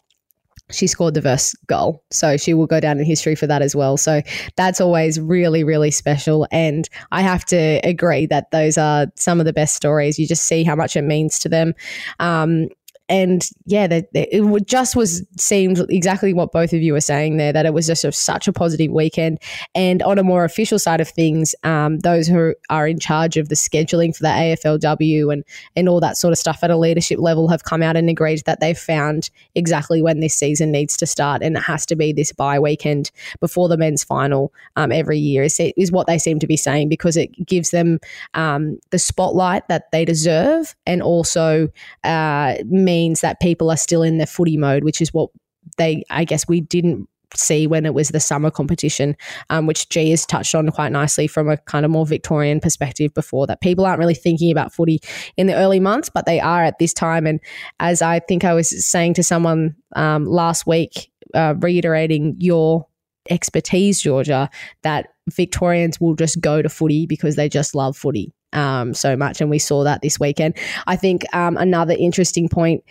She 0.72 0.88
scored 0.88 1.14
the 1.14 1.22
first 1.22 1.56
goal. 1.68 2.04
So 2.12 2.38
she 2.38 2.54
will 2.54 2.68
go 2.68 2.80
down 2.80 3.00
in 3.00 3.06
history 3.06 3.36
for 3.36 3.48
that 3.48 3.62
as 3.62 3.76
well. 3.76 3.98
So 3.98 4.22
that's 4.56 4.82
always 4.82 5.20
really, 5.20 5.64
really 5.64 5.92
special. 5.92 6.48
And 6.52 6.88
I 7.12 7.22
have 7.22 7.46
to 7.46 7.80
agree 7.84 8.26
that 8.28 8.52
those 8.52 8.78
are 8.78 9.08
some 9.16 9.40
of 9.40 9.46
the 9.46 9.54
best 9.54 9.76
stories. 9.76 10.20
You 10.20 10.28
just 10.28 10.44
see 10.44 10.64
how 10.64 10.76
much 10.76 10.96
it 10.96 11.04
means 11.04 11.40
to 11.40 11.50
them. 11.50 11.74
Um, 12.20 12.68
and 13.10 13.50
yeah, 13.66 13.88
that 13.88 14.10
it 14.14 14.68
just 14.68 14.96
was 14.96 15.26
seemed 15.38 15.80
exactly 15.90 16.34
what 16.34 16.52
both 16.52 16.74
of 16.74 16.82
you 16.82 16.92
were 16.92 17.02
saying 17.02 17.38
there. 17.38 17.54
That 17.54 17.66
it 17.66 17.74
was 17.74 17.88
just 17.88 18.04
a, 18.04 18.12
such 18.12 18.50
a 18.50 18.54
positive 18.54 18.92
weekend. 18.92 19.40
And 19.74 20.04
on 20.04 20.20
a 20.20 20.24
more 20.24 20.44
official 20.44 20.78
side 20.78 21.00
of 21.00 21.08
things, 21.08 21.56
um, 21.64 22.00
those 22.00 22.28
who 22.28 22.54
are 22.70 22.88
in 22.88 23.00
charge 23.00 23.38
of 23.38 23.48
the 23.48 23.56
scheduling 23.56 24.16
for 24.16 24.24
the 24.24 24.30
AFLW 24.30 25.32
and 25.32 25.46
and 25.76 25.88
all 25.88 26.02
that 26.02 26.18
sort 26.18 26.34
of 26.34 26.38
stuff 26.38 26.60
at 26.64 26.70
a 26.72 26.78
leadership 26.78 27.20
level 27.20 27.48
have 27.48 27.64
come 27.64 27.82
out 27.82 27.96
and 27.96 28.10
agreed 28.10 28.44
that 28.46 28.60
they've 28.60 28.78
found 28.78 29.30
exactly 29.56 30.02
when 30.02 30.20
this 30.20 30.36
season 30.36 30.72
needs 30.72 30.98
to 30.98 31.06
start, 31.06 31.42
and 31.42 31.56
it 31.56 31.64
has 31.64 31.86
to 31.86 31.96
be 31.96 32.12
this 32.12 32.34
bye 32.34 32.60
weekend 32.60 33.10
before 33.40 33.70
the 33.70 33.78
men's 33.78 34.04
final 34.04 34.52
um, 34.76 34.92
every 34.92 35.18
year. 35.18 35.44
Is, 35.44 35.62
is 35.78 35.94
what 35.94 36.08
they 36.08 36.18
seem 36.18 36.40
to 36.40 36.48
be 36.48 36.58
saying 36.58 36.90
because 36.90 37.16
it 37.16 37.30
gives 37.46 37.70
them 37.70 38.00
um, 38.34 38.80
the 38.90 39.00
spotlight 39.00 39.70
that 39.70 39.92
they 39.94 40.04
deserve, 40.04 40.76
and 40.86 41.02
also 41.02 41.70
uh, 42.04 42.56
means 42.66 42.97
that 43.22 43.40
people 43.40 43.70
are 43.70 43.78
still 43.78 44.04
in 44.04 44.18
their 44.18 44.28
footy 44.28 44.58
mode, 44.58 44.84
which 44.84 45.02
is 45.02 45.14
what 45.14 45.30
they, 45.78 46.04
I 46.10 46.24
guess, 46.24 46.48
we 46.48 46.62
didn't 46.62 47.08
see 47.36 47.68
when 47.68 47.86
it 47.86 47.94
was 47.94 48.10
the 48.10 48.20
summer 48.20 48.50
competition, 48.50 49.16
um, 49.50 49.68
which 49.68 49.90
G 49.90 50.12
has 50.12 50.26
touched 50.26 50.56
on 50.56 50.70
quite 50.72 50.92
nicely 50.92 51.28
from 51.28 51.50
a 51.50 51.58
kind 51.58 51.86
of 51.86 51.92
more 51.92 52.06
Victorian 52.06 52.60
perspective 52.60 53.14
before 53.14 53.48
that 53.48 53.62
people 53.62 53.86
aren't 53.86 54.00
really 54.00 54.16
thinking 54.16 54.52
about 54.52 54.74
footy 54.74 55.00
in 55.36 55.48
the 55.48 55.56
early 55.56 55.80
months, 55.80 56.10
but 56.10 56.26
they 56.26 56.40
are 56.40 56.64
at 56.64 56.80
this 56.80 56.94
time. 56.94 57.28
And 57.28 57.40
as 57.80 58.02
I 58.02 58.20
think 58.20 58.44
I 58.44 58.54
was 58.54 58.86
saying 58.86 59.16
to 59.16 59.24
someone 59.24 59.76
um, 59.96 60.26
last 60.26 60.66
week, 60.66 61.12
uh, 61.34 61.56
reiterating 61.60 62.36
your 62.40 62.88
expertise, 63.30 64.02
Georgia, 64.02 64.50
that 64.84 65.10
Victorians 65.30 66.00
will 66.00 66.16
just 66.16 66.40
go 66.40 66.62
to 66.62 66.70
footy 66.70 67.06
because 67.06 67.36
they 67.36 67.50
just 67.50 67.76
love 67.76 67.98
footy 67.98 68.34
um, 68.58 68.94
so 68.94 69.16
much. 69.16 69.40
And 69.40 69.50
we 69.50 69.60
saw 69.60 69.84
that 69.84 70.02
this 70.02 70.20
weekend. 70.20 70.58
I 70.88 70.96
think 70.96 71.24
um, 71.34 71.58
another 71.58 71.96
interesting 71.98 72.50
point 72.50 72.84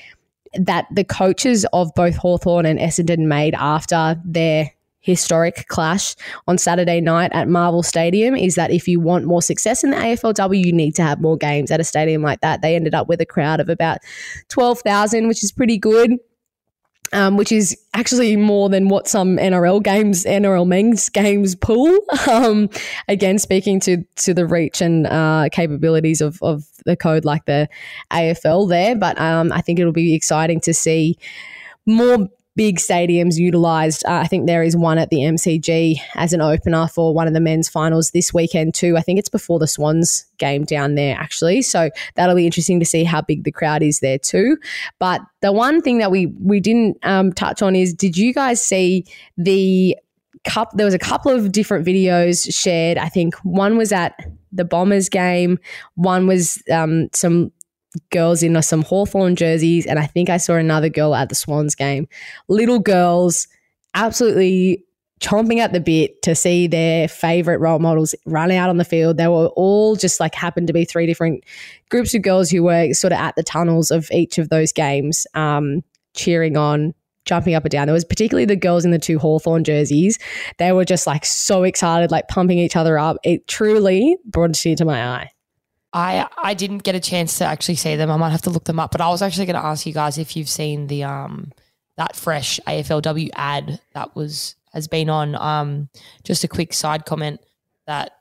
that 0.54 0.86
the 0.90 1.04
coaches 1.04 1.66
of 1.72 1.92
both 1.94 2.16
Hawthorn 2.16 2.64
and 2.64 2.78
Essendon 2.78 3.26
made 3.26 3.54
after 3.54 4.20
their 4.24 4.70
historic 5.00 5.68
clash 5.68 6.16
on 6.48 6.58
Saturday 6.58 7.00
night 7.00 7.30
at 7.32 7.48
Marvel 7.48 7.82
Stadium 7.82 8.34
is 8.34 8.54
that 8.54 8.70
if 8.70 8.88
you 8.88 8.98
want 8.98 9.24
more 9.24 9.42
success 9.42 9.84
in 9.84 9.90
the 9.90 9.96
AFLW, 9.96 10.64
you 10.64 10.72
need 10.72 10.94
to 10.96 11.02
have 11.02 11.20
more 11.20 11.36
games 11.36 11.70
at 11.70 11.80
a 11.80 11.84
stadium 11.84 12.22
like 12.22 12.40
that. 12.40 12.62
They 12.62 12.74
ended 12.74 12.94
up 12.94 13.08
with 13.08 13.20
a 13.20 13.26
crowd 13.26 13.60
of 13.60 13.68
about 13.68 13.98
12,000, 14.48 15.28
which 15.28 15.44
is 15.44 15.52
pretty 15.52 15.78
good 15.78 16.12
um, 17.12 17.36
which 17.36 17.52
is 17.52 17.76
actually 17.94 18.36
more 18.36 18.68
than 18.68 18.88
what 18.88 19.08
some 19.08 19.36
NRL 19.36 19.82
games, 19.82 20.24
NRL 20.24 20.66
men's 20.66 21.08
games 21.08 21.54
pull. 21.54 21.98
Um, 22.28 22.68
again, 23.08 23.38
speaking 23.38 23.78
to 23.80 24.04
to 24.16 24.34
the 24.34 24.46
reach 24.46 24.80
and 24.80 25.06
uh, 25.06 25.48
capabilities 25.52 26.20
of, 26.20 26.42
of 26.42 26.64
the 26.84 26.96
code 26.96 27.24
like 27.24 27.44
the 27.44 27.68
AFL 28.10 28.68
there, 28.68 28.96
but 28.96 29.18
um, 29.20 29.52
I 29.52 29.60
think 29.60 29.78
it'll 29.78 29.92
be 29.92 30.14
exciting 30.14 30.60
to 30.62 30.74
see 30.74 31.16
more 31.86 32.28
big 32.56 32.78
stadiums 32.78 33.36
utilised. 33.36 34.04
Uh, 34.06 34.14
I 34.14 34.26
think 34.26 34.46
there 34.46 34.62
is 34.62 34.76
one 34.76 34.98
at 34.98 35.10
the 35.10 35.18
MCG 35.18 36.00
as 36.14 36.32
an 36.32 36.40
opener 36.40 36.88
for 36.88 37.14
one 37.14 37.28
of 37.28 37.34
the 37.34 37.40
men's 37.40 37.68
finals 37.68 38.10
this 38.10 38.32
weekend 38.32 38.74
too. 38.74 38.96
I 38.96 39.02
think 39.02 39.18
it's 39.18 39.28
before 39.28 39.58
the 39.58 39.68
Swans 39.68 40.26
game 40.38 40.64
down 40.64 40.94
there 40.94 41.16
actually, 41.16 41.62
so 41.62 41.90
that'll 42.14 42.34
be 42.34 42.46
interesting 42.46 42.80
to 42.80 42.86
see 42.86 43.04
how 43.04 43.20
big 43.20 43.44
the 43.44 43.52
crowd 43.52 43.82
is 43.82 44.00
there 44.00 44.18
too. 44.18 44.56
But 44.98 45.20
the 45.42 45.52
one 45.52 45.82
thing 45.82 45.98
that 45.98 46.10
we 46.10 46.26
we 46.40 46.58
didn't 46.58 46.98
um, 47.02 47.32
touch 47.32 47.62
on 47.62 47.76
is, 47.76 47.92
did 47.92 48.16
you 48.16 48.32
guys 48.32 48.62
see 48.62 49.04
the 49.36 49.96
cup? 50.44 50.72
There 50.74 50.86
was 50.86 50.94
a 50.94 50.98
couple 50.98 51.32
of 51.32 51.52
different 51.52 51.86
videos 51.86 52.52
shared. 52.54 52.96
I 52.96 53.08
think 53.08 53.34
one 53.44 53.76
was 53.76 53.92
at 53.92 54.18
the 54.52 54.64
Bombers 54.64 55.08
game, 55.08 55.58
one 55.94 56.26
was 56.26 56.62
um, 56.72 57.08
some 57.12 57.52
girls 58.10 58.42
in 58.42 58.60
some 58.62 58.82
Hawthorn 58.82 59.36
jerseys, 59.36 59.86
and 59.86 59.98
I 59.98 60.06
think 60.06 60.30
I 60.30 60.36
saw 60.36 60.54
another 60.54 60.88
girl 60.88 61.14
at 61.14 61.28
the 61.28 61.34
Swans 61.34 61.74
game. 61.74 62.08
Little 62.48 62.78
girls, 62.78 63.48
absolutely 63.94 64.84
chomping 65.20 65.58
at 65.58 65.72
the 65.72 65.80
bit 65.80 66.20
to 66.22 66.34
see 66.34 66.66
their 66.66 67.08
favorite 67.08 67.58
role 67.58 67.78
models 67.78 68.14
run 68.26 68.50
out 68.50 68.68
on 68.68 68.76
the 68.76 68.84
field. 68.84 69.16
They 69.16 69.28
were 69.28 69.48
all 69.48 69.96
just 69.96 70.20
like 70.20 70.34
happened 70.34 70.66
to 70.66 70.72
be 70.72 70.84
three 70.84 71.06
different 71.06 71.44
groups 71.90 72.14
of 72.14 72.22
girls 72.22 72.50
who 72.50 72.62
were 72.62 72.92
sort 72.92 73.12
of 73.12 73.18
at 73.18 73.34
the 73.36 73.42
tunnels 73.42 73.90
of 73.90 74.10
each 74.10 74.38
of 74.38 74.50
those 74.50 74.72
games, 74.72 75.26
um, 75.34 75.82
cheering 76.14 76.56
on. 76.56 76.94
Jumping 77.24 77.56
up 77.56 77.64
and 77.64 77.72
down. 77.72 77.88
There 77.88 77.92
was 77.92 78.04
particularly 78.04 78.44
the 78.44 78.54
girls 78.54 78.84
in 78.84 78.92
the 78.92 79.00
two 79.00 79.18
Hawthorn 79.18 79.64
jerseys. 79.64 80.16
They 80.58 80.70
were 80.70 80.84
just 80.84 81.08
like 81.08 81.24
so 81.24 81.64
excited, 81.64 82.12
like 82.12 82.28
pumping 82.28 82.60
each 82.60 82.76
other 82.76 83.00
up. 83.00 83.16
It 83.24 83.48
truly 83.48 84.16
brought 84.24 84.50
a 84.50 84.52
tear 84.52 84.76
to 84.76 84.84
my 84.84 85.04
eye. 85.04 85.32
I 85.96 86.28
I 86.36 86.52
didn't 86.52 86.82
get 86.82 86.94
a 86.94 87.00
chance 87.00 87.38
to 87.38 87.46
actually 87.46 87.76
see 87.76 87.96
them. 87.96 88.10
I 88.10 88.18
might 88.18 88.30
have 88.30 88.42
to 88.42 88.50
look 88.50 88.64
them 88.64 88.78
up. 88.78 88.92
But 88.92 89.00
I 89.00 89.08
was 89.08 89.22
actually 89.22 89.46
going 89.46 89.56
to 89.56 89.64
ask 89.64 89.86
you 89.86 89.94
guys 89.94 90.18
if 90.18 90.36
you've 90.36 90.48
seen 90.48 90.88
the 90.88 91.04
um 91.04 91.52
that 91.96 92.14
fresh 92.14 92.60
AFLW 92.66 93.30
ad 93.34 93.80
that 93.94 94.14
was 94.14 94.56
has 94.74 94.88
been 94.88 95.08
on. 95.08 95.34
Um, 95.34 95.88
just 96.22 96.44
a 96.44 96.48
quick 96.48 96.74
side 96.74 97.06
comment 97.06 97.40
that 97.86 98.12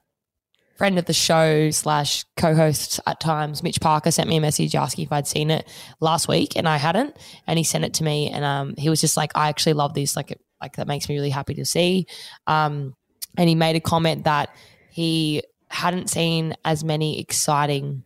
friend 0.77 0.97
of 0.97 1.05
the 1.05 1.13
show 1.13 1.69
slash 1.71 2.23
co-host 2.37 2.99
at 3.07 3.19
times, 3.19 3.61
Mitch 3.61 3.81
Parker, 3.81 4.11
sent 4.11 4.29
me 4.29 4.37
a 4.37 4.41
message 4.41 4.75
asking 4.75 5.05
if 5.05 5.11
I'd 5.11 5.27
seen 5.27 5.51
it 5.51 5.67
last 5.99 6.29
week, 6.29 6.55
and 6.55 6.69
I 6.69 6.77
hadn't. 6.77 7.17
And 7.45 7.57
he 7.57 7.65
sent 7.65 7.83
it 7.83 7.95
to 7.95 8.05
me, 8.05 8.29
and 8.29 8.45
um, 8.45 8.75
he 8.77 8.89
was 8.89 9.01
just 9.01 9.17
like, 9.17 9.33
"I 9.35 9.49
actually 9.49 9.73
love 9.73 9.93
this. 9.93 10.15
Like, 10.15 10.31
it, 10.31 10.39
like 10.61 10.77
that 10.77 10.87
makes 10.87 11.09
me 11.09 11.15
really 11.15 11.29
happy 11.29 11.55
to 11.55 11.65
see." 11.65 12.07
Um, 12.47 12.95
and 13.37 13.49
he 13.49 13.55
made 13.55 13.75
a 13.75 13.81
comment 13.81 14.23
that 14.23 14.55
he 14.91 15.43
hadn't 15.75 16.09
seen 16.09 16.55
as 16.63 16.83
many 16.83 17.19
exciting 17.19 18.03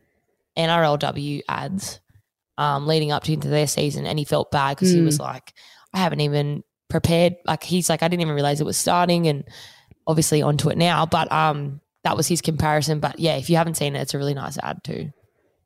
NRLW 0.57 1.41
ads 1.47 1.99
um, 2.57 2.87
leading 2.87 3.11
up 3.11 3.23
to 3.23 3.33
into 3.33 3.47
their 3.47 3.67
season, 3.67 4.05
and 4.05 4.19
he 4.19 4.25
felt 4.25 4.51
bad 4.51 4.75
because 4.75 4.91
mm. 4.91 4.95
he 4.97 5.01
was 5.01 5.17
hmm. 5.17 5.23
like, 5.23 5.53
I 5.93 5.99
haven't 5.99 6.19
even 6.19 6.63
prepared. 6.89 7.35
Like 7.45 7.63
he's 7.63 7.89
like, 7.89 8.03
I 8.03 8.07
didn't 8.07 8.21
even 8.21 8.33
realize 8.33 8.59
it 8.59 8.65
was 8.65 8.77
starting, 8.77 9.27
and 9.27 9.45
obviously 10.05 10.41
onto 10.41 10.69
it 10.69 10.77
now. 10.77 11.05
But 11.05 11.31
um, 11.31 11.79
that 12.03 12.17
was 12.17 12.27
his 12.27 12.41
comparison. 12.41 12.99
But 12.99 13.19
yeah, 13.19 13.37
if 13.37 13.49
you 13.49 13.55
haven't 13.55 13.75
seen 13.75 13.95
it, 13.95 14.01
it's 14.01 14.13
a 14.13 14.17
really 14.17 14.33
nice 14.33 14.57
ad 14.61 14.83
too. 14.83 15.11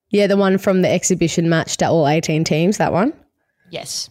Yeah, 0.10 0.28
the 0.28 0.38
one 0.38 0.60
from 0.60 0.84
the 0.84 0.92
exhibition 0.92 1.50
match 1.50 1.78
to 1.78 1.88
all 1.88 2.08
eighteen 2.08 2.44
teams. 2.44 2.78
That 2.78 2.94
one. 2.94 3.14
Yes. 3.72 4.10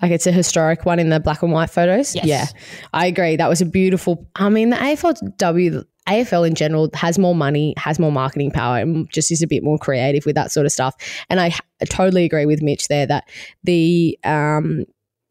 Like 0.00 0.12
it's 0.12 0.26
a 0.26 0.32
historic 0.32 0.84
one 0.84 0.98
in 0.98 1.08
the 1.08 1.18
black 1.18 1.42
and 1.42 1.52
white 1.52 1.70
photos. 1.70 2.14
Yes. 2.14 2.26
Yeah, 2.26 2.46
I 2.92 3.06
agree. 3.06 3.36
That 3.36 3.48
was 3.48 3.60
a 3.62 3.66
beautiful. 3.66 4.28
I 4.36 4.48
mean, 4.48 4.70
the 4.70 4.76
AFLW 4.76 5.84
AFL 6.08 6.46
in 6.46 6.54
general 6.54 6.88
has 6.94 7.18
more 7.18 7.34
money, 7.34 7.74
has 7.76 7.98
more 7.98 8.12
marketing 8.12 8.50
power, 8.50 8.78
and 8.78 9.10
just 9.10 9.30
is 9.30 9.42
a 9.42 9.46
bit 9.46 9.62
more 9.62 9.78
creative 9.78 10.24
with 10.24 10.34
that 10.36 10.52
sort 10.52 10.66
of 10.66 10.72
stuff. 10.72 10.94
And 11.28 11.40
I, 11.40 11.52
I 11.80 11.84
totally 11.86 12.24
agree 12.24 12.46
with 12.46 12.62
Mitch 12.62 12.88
there 12.88 13.06
that 13.06 13.28
the 13.64 14.18
um, 14.24 14.84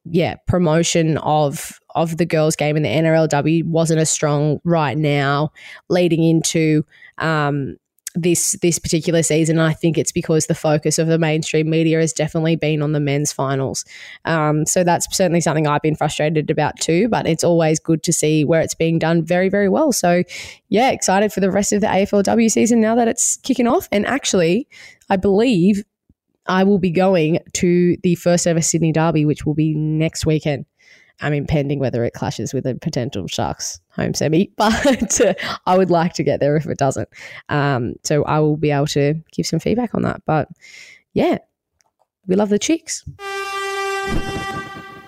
yeah 0.05 0.35
promotion 0.47 1.17
of 1.19 1.79
of 1.95 2.17
the 2.17 2.25
girls 2.25 2.55
game 2.55 2.77
in 2.77 2.83
the 2.83 2.89
NRLW 2.89 3.65
wasn't 3.65 3.99
as 3.99 4.09
strong 4.09 4.59
right 4.63 4.97
now, 4.97 5.51
leading 5.89 6.23
into 6.23 6.85
um, 7.17 7.77
this 8.15 8.53
this 8.61 8.79
particular 8.79 9.21
season. 9.21 9.59
I 9.59 9.73
think 9.73 9.97
it's 9.97 10.11
because 10.11 10.47
the 10.47 10.55
focus 10.55 10.97
of 10.97 11.07
the 11.07 11.19
mainstream 11.19 11.69
media 11.69 11.99
has 11.99 12.13
definitely 12.13 12.55
been 12.55 12.81
on 12.81 12.93
the 12.93 12.99
men's 12.99 13.31
finals. 13.31 13.85
Um, 14.23 14.65
so 14.65 14.83
that's 14.83 15.07
certainly 15.15 15.41
something 15.41 15.67
I've 15.67 15.81
been 15.81 15.95
frustrated 15.95 16.49
about 16.49 16.79
too. 16.79 17.07
But 17.09 17.27
it's 17.27 17.43
always 17.43 17.79
good 17.79 18.03
to 18.03 18.13
see 18.13 18.43
where 18.45 18.61
it's 18.61 18.75
being 18.75 18.99
done 18.99 19.23
very 19.23 19.49
very 19.49 19.69
well. 19.69 19.91
So 19.91 20.23
yeah, 20.69 20.91
excited 20.91 21.31
for 21.31 21.41
the 21.41 21.51
rest 21.51 21.73
of 21.73 21.81
the 21.81 21.87
AFLW 21.87 22.49
season 22.49 22.81
now 22.81 22.95
that 22.95 23.07
it's 23.07 23.37
kicking 23.37 23.67
off. 23.67 23.87
And 23.91 24.05
actually, 24.05 24.67
I 25.09 25.17
believe 25.17 25.83
I 26.47 26.63
will 26.63 26.79
be 26.79 26.91
going 26.91 27.39
to 27.53 27.97
the 28.03 28.15
first 28.15 28.45
ever 28.45 28.61
Sydney 28.61 28.91
Derby, 28.91 29.25
which 29.25 29.45
will 29.45 29.55
be 29.55 29.73
next 29.73 30.25
weekend. 30.25 30.65
I 31.21 31.29
mean, 31.29 31.45
pending 31.47 31.79
whether 31.79 32.03
it 32.03 32.13
clashes 32.13 32.53
with 32.53 32.65
a 32.65 32.75
potential 32.75 33.27
Sharks 33.27 33.79
home 33.91 34.13
semi, 34.13 34.51
but 34.57 35.21
uh, 35.21 35.33
I 35.65 35.77
would 35.77 35.89
like 35.89 36.13
to 36.13 36.23
get 36.23 36.39
there 36.39 36.55
if 36.55 36.65
it 36.65 36.77
doesn't. 36.77 37.09
Um, 37.49 37.95
so 38.03 38.23
I 38.25 38.39
will 38.39 38.57
be 38.57 38.71
able 38.71 38.87
to 38.87 39.15
give 39.31 39.45
some 39.45 39.59
feedback 39.59 39.95
on 39.95 40.01
that. 40.01 40.21
But 40.25 40.49
yeah, 41.13 41.37
we 42.27 42.35
love 42.35 42.49
the 42.49 42.59
chicks. 42.59 43.03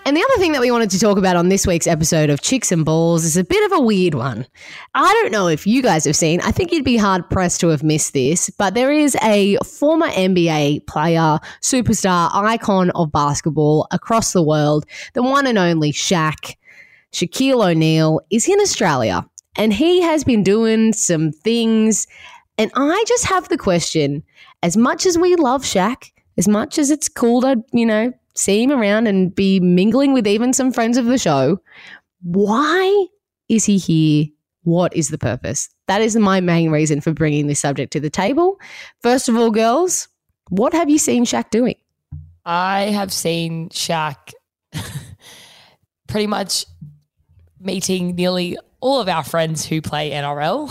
And 0.08 0.16
the 0.16 0.24
other 0.24 0.40
thing 0.40 0.52
that 0.52 0.62
we 0.62 0.70
wanted 0.70 0.88
to 0.92 0.98
talk 0.98 1.18
about 1.18 1.36
on 1.36 1.50
this 1.50 1.66
week's 1.66 1.86
episode 1.86 2.30
of 2.30 2.40
Chicks 2.40 2.72
and 2.72 2.82
Balls 2.82 3.26
is 3.26 3.36
a 3.36 3.44
bit 3.44 3.62
of 3.70 3.78
a 3.78 3.82
weird 3.82 4.14
one. 4.14 4.46
I 4.94 5.12
don't 5.12 5.30
know 5.30 5.48
if 5.48 5.66
you 5.66 5.82
guys 5.82 6.06
have 6.06 6.16
seen, 6.16 6.40
I 6.40 6.50
think 6.50 6.72
you'd 6.72 6.82
be 6.82 6.96
hard 6.96 7.28
pressed 7.28 7.60
to 7.60 7.68
have 7.68 7.82
missed 7.82 8.14
this, 8.14 8.48
but 8.48 8.72
there 8.72 8.90
is 8.90 9.18
a 9.22 9.58
former 9.66 10.08
NBA 10.08 10.86
player, 10.86 11.38
superstar, 11.60 12.30
icon 12.32 12.88
of 12.92 13.12
basketball 13.12 13.86
across 13.90 14.32
the 14.32 14.42
world, 14.42 14.86
the 15.12 15.22
one 15.22 15.46
and 15.46 15.58
only 15.58 15.92
Shaq, 15.92 16.56
Shaquille 17.12 17.70
O'Neal, 17.70 18.22
is 18.30 18.48
in 18.48 18.58
Australia. 18.60 19.28
And 19.56 19.74
he 19.74 20.00
has 20.00 20.24
been 20.24 20.42
doing 20.42 20.94
some 20.94 21.32
things. 21.32 22.06
And 22.56 22.70
I 22.74 23.04
just 23.06 23.26
have 23.26 23.50
the 23.50 23.58
question 23.58 24.22
as 24.62 24.74
much 24.74 25.04
as 25.04 25.18
we 25.18 25.36
love 25.36 25.64
Shaq, 25.64 26.12
as 26.38 26.48
much 26.48 26.78
as 26.78 26.90
it's 26.90 27.10
cool 27.10 27.42
to, 27.42 27.62
you 27.74 27.84
know, 27.84 28.14
see 28.38 28.62
him 28.62 28.70
around 28.70 29.08
and 29.08 29.34
be 29.34 29.58
mingling 29.58 30.12
with 30.12 30.26
even 30.26 30.52
some 30.52 30.72
friends 30.72 30.96
of 30.96 31.06
the 31.06 31.18
show. 31.18 31.60
Why 32.22 33.06
is 33.48 33.64
he 33.64 33.78
here? 33.78 34.26
What 34.62 34.94
is 34.94 35.08
the 35.08 35.18
purpose? 35.18 35.68
That 35.88 36.02
is 36.02 36.14
my 36.14 36.40
main 36.40 36.70
reason 36.70 37.00
for 37.00 37.12
bringing 37.12 37.48
this 37.48 37.60
subject 37.60 37.92
to 37.94 38.00
the 38.00 38.10
table. 38.10 38.60
First 39.02 39.28
of 39.28 39.36
all, 39.36 39.50
girls, 39.50 40.08
what 40.50 40.72
have 40.72 40.88
you 40.88 40.98
seen 40.98 41.24
Shaq 41.24 41.50
doing? 41.50 41.76
I 42.44 42.82
have 42.82 43.12
seen 43.12 43.70
Shaq 43.70 44.32
pretty 46.06 46.26
much 46.26 46.64
meeting 47.58 48.14
nearly 48.14 48.56
all 48.80 49.00
of 49.00 49.08
our 49.08 49.24
friends 49.24 49.64
who 49.64 49.82
play 49.82 50.12
NRL. 50.12 50.70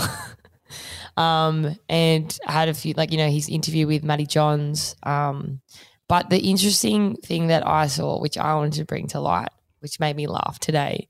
um, 1.17 1.77
and 1.89 2.39
I 2.47 2.51
had 2.51 2.69
a 2.69 2.73
few, 2.73 2.93
like, 2.95 3.11
you 3.11 3.17
know, 3.17 3.29
his 3.29 3.49
interview 3.49 3.87
with 3.87 4.03
Matty 4.03 4.25
Johns. 4.25 4.95
Um, 5.03 5.59
but 6.07 6.29
the 6.29 6.39
interesting 6.39 7.15
thing 7.17 7.47
that 7.47 7.67
I 7.67 7.87
saw, 7.87 8.19
which 8.19 8.37
I 8.37 8.55
wanted 8.55 8.73
to 8.73 8.85
bring 8.85 9.07
to 9.07 9.19
light, 9.19 9.49
which 9.79 9.99
made 9.99 10.15
me 10.15 10.27
laugh 10.27 10.59
today, 10.59 11.07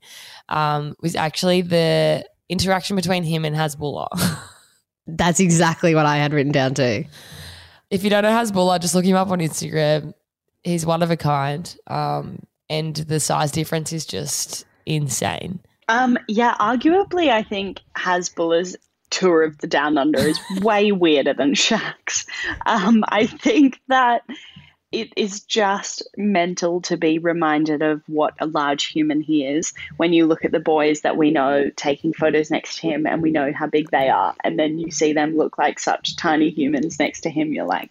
um, 0.48 0.94
was 1.00 1.14
actually 1.14 1.62
the 1.62 2.26
interaction 2.48 2.96
between 2.96 3.22
him 3.22 3.44
and 3.44 3.54
Hasbulla. 3.54 4.08
That's 5.06 5.40
exactly 5.40 5.94
what 5.94 6.06
I 6.06 6.16
had 6.16 6.32
written 6.32 6.52
down 6.52 6.74
too. 6.74 7.04
If 7.90 8.04
you 8.04 8.10
don't 8.10 8.22
know 8.22 8.30
Hasbulla, 8.30 8.80
just 8.80 8.94
look 8.94 9.04
him 9.04 9.16
up 9.16 9.30
on 9.30 9.38
Instagram. 9.38 10.12
He's 10.62 10.84
one 10.84 11.02
of 11.02 11.10
a 11.10 11.16
kind. 11.16 11.74
Um, 11.86 12.40
and 12.68 12.94
the 12.94 13.20
size 13.20 13.50
difference 13.50 13.92
is 13.92 14.04
just 14.04 14.66
insane. 14.84 15.60
Um, 15.88 16.18
yeah, 16.28 16.54
arguably, 16.60 17.30
I 17.30 17.42
think 17.42 17.80
Hasbulla's 17.96 18.76
tour 19.10 19.42
of 19.42 19.56
the 19.58 19.66
Down 19.66 19.96
Under 19.96 20.18
is 20.18 20.38
way 20.60 20.92
weirder 20.92 21.32
than 21.32 21.54
Shaq's. 21.54 22.26
Um, 22.66 23.04
I 23.08 23.26
think 23.26 23.80
that 23.88 24.22
it 24.90 25.12
is 25.16 25.40
just 25.40 26.02
mental 26.16 26.80
to 26.82 26.96
be 26.96 27.18
reminded 27.18 27.82
of 27.82 28.02
what 28.06 28.34
a 28.40 28.46
large 28.46 28.86
human 28.86 29.20
he 29.20 29.44
is. 29.44 29.74
When 29.98 30.12
you 30.12 30.26
look 30.26 30.44
at 30.44 30.52
the 30.52 30.60
boys 30.60 31.02
that 31.02 31.16
we 31.16 31.30
know 31.30 31.70
taking 31.76 32.12
photos 32.12 32.50
next 32.50 32.76
to 32.76 32.88
him 32.88 33.06
and 33.06 33.22
we 33.22 33.30
know 33.30 33.52
how 33.52 33.66
big 33.66 33.90
they 33.90 34.08
are 34.08 34.34
and 34.44 34.58
then 34.58 34.78
you 34.78 34.90
see 34.90 35.12
them 35.12 35.36
look 35.36 35.58
like 35.58 35.78
such 35.78 36.16
tiny 36.16 36.48
humans 36.50 36.98
next 36.98 37.20
to 37.22 37.30
him 37.30 37.52
you're 37.52 37.66
like 37.66 37.90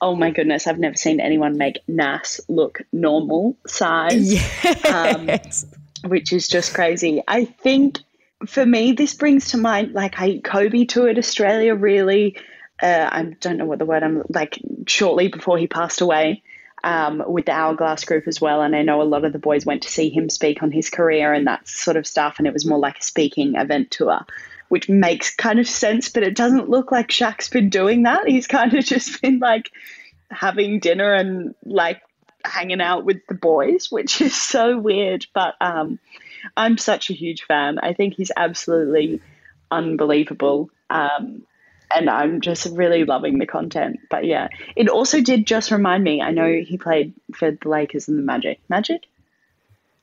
oh 0.00 0.16
my 0.16 0.30
goodness 0.30 0.66
i've 0.66 0.78
never 0.78 0.96
seen 0.96 1.20
anyone 1.20 1.56
make 1.56 1.78
nas 1.86 2.40
look 2.48 2.82
normal 2.92 3.56
size. 3.66 4.32
Yes. 4.64 5.64
um, 6.04 6.10
which 6.10 6.32
is 6.32 6.48
just 6.48 6.74
crazy. 6.74 7.22
I 7.28 7.44
think 7.44 7.98
for 8.46 8.66
me 8.66 8.92
this 8.92 9.14
brings 9.14 9.50
to 9.50 9.56
mind 9.56 9.92
like 9.92 10.20
I, 10.20 10.40
kobe 10.42 10.84
toured 10.84 11.16
australia 11.16 11.76
really 11.76 12.36
uh, 12.82 13.08
I 13.10 13.22
don't 13.40 13.58
know 13.58 13.64
what 13.64 13.78
the 13.78 13.86
word 13.86 14.02
I'm 14.02 14.24
like 14.28 14.58
shortly 14.86 15.28
before 15.28 15.56
he 15.56 15.66
passed 15.66 16.00
away 16.00 16.42
um, 16.84 17.22
with 17.26 17.46
the 17.46 17.52
Hourglass 17.52 18.04
Group 18.04 18.26
as 18.26 18.40
well. 18.40 18.62
And 18.62 18.74
I 18.74 18.82
know 18.82 19.00
a 19.00 19.04
lot 19.04 19.24
of 19.24 19.32
the 19.32 19.38
boys 19.38 19.64
went 19.64 19.82
to 19.82 19.90
see 19.90 20.10
him 20.10 20.28
speak 20.28 20.62
on 20.62 20.72
his 20.72 20.90
career 20.90 21.32
and 21.32 21.46
that 21.46 21.68
sort 21.68 21.96
of 21.96 22.06
stuff. 22.06 22.36
And 22.38 22.46
it 22.46 22.52
was 22.52 22.66
more 22.66 22.78
like 22.78 22.98
a 22.98 23.04
speaking 23.04 23.54
event 23.54 23.90
tour, 23.90 24.20
which 24.68 24.88
makes 24.88 25.34
kind 25.34 25.60
of 25.60 25.68
sense, 25.68 26.08
but 26.08 26.24
it 26.24 26.34
doesn't 26.34 26.68
look 26.68 26.90
like 26.90 27.08
Shaq's 27.08 27.48
been 27.48 27.70
doing 27.70 28.02
that. 28.02 28.26
He's 28.26 28.46
kind 28.46 28.74
of 28.74 28.84
just 28.84 29.22
been 29.22 29.38
like 29.38 29.70
having 30.30 30.80
dinner 30.80 31.12
and 31.12 31.54
like 31.64 32.02
hanging 32.44 32.80
out 32.80 33.04
with 33.04 33.24
the 33.28 33.34
boys, 33.34 33.90
which 33.90 34.20
is 34.20 34.34
so 34.34 34.76
weird. 34.76 35.26
But 35.32 35.54
um, 35.60 36.00
I'm 36.56 36.78
such 36.78 37.10
a 37.10 37.14
huge 37.14 37.44
fan. 37.44 37.78
I 37.78 37.92
think 37.92 38.14
he's 38.14 38.32
absolutely 38.36 39.20
unbelievable. 39.70 40.70
Um, 40.90 41.44
and 41.94 42.08
I'm 42.08 42.40
just 42.40 42.66
really 42.76 43.04
loving 43.04 43.38
the 43.38 43.46
content. 43.46 44.00
But 44.10 44.24
yeah, 44.24 44.48
it 44.76 44.88
also 44.88 45.20
did 45.20 45.46
just 45.46 45.70
remind 45.70 46.04
me. 46.04 46.20
I 46.20 46.30
know 46.30 46.60
he 46.64 46.78
played 46.78 47.14
for 47.34 47.50
the 47.50 47.68
Lakers 47.68 48.08
and 48.08 48.18
the 48.18 48.22
Magic. 48.22 48.60
Magic? 48.68 49.06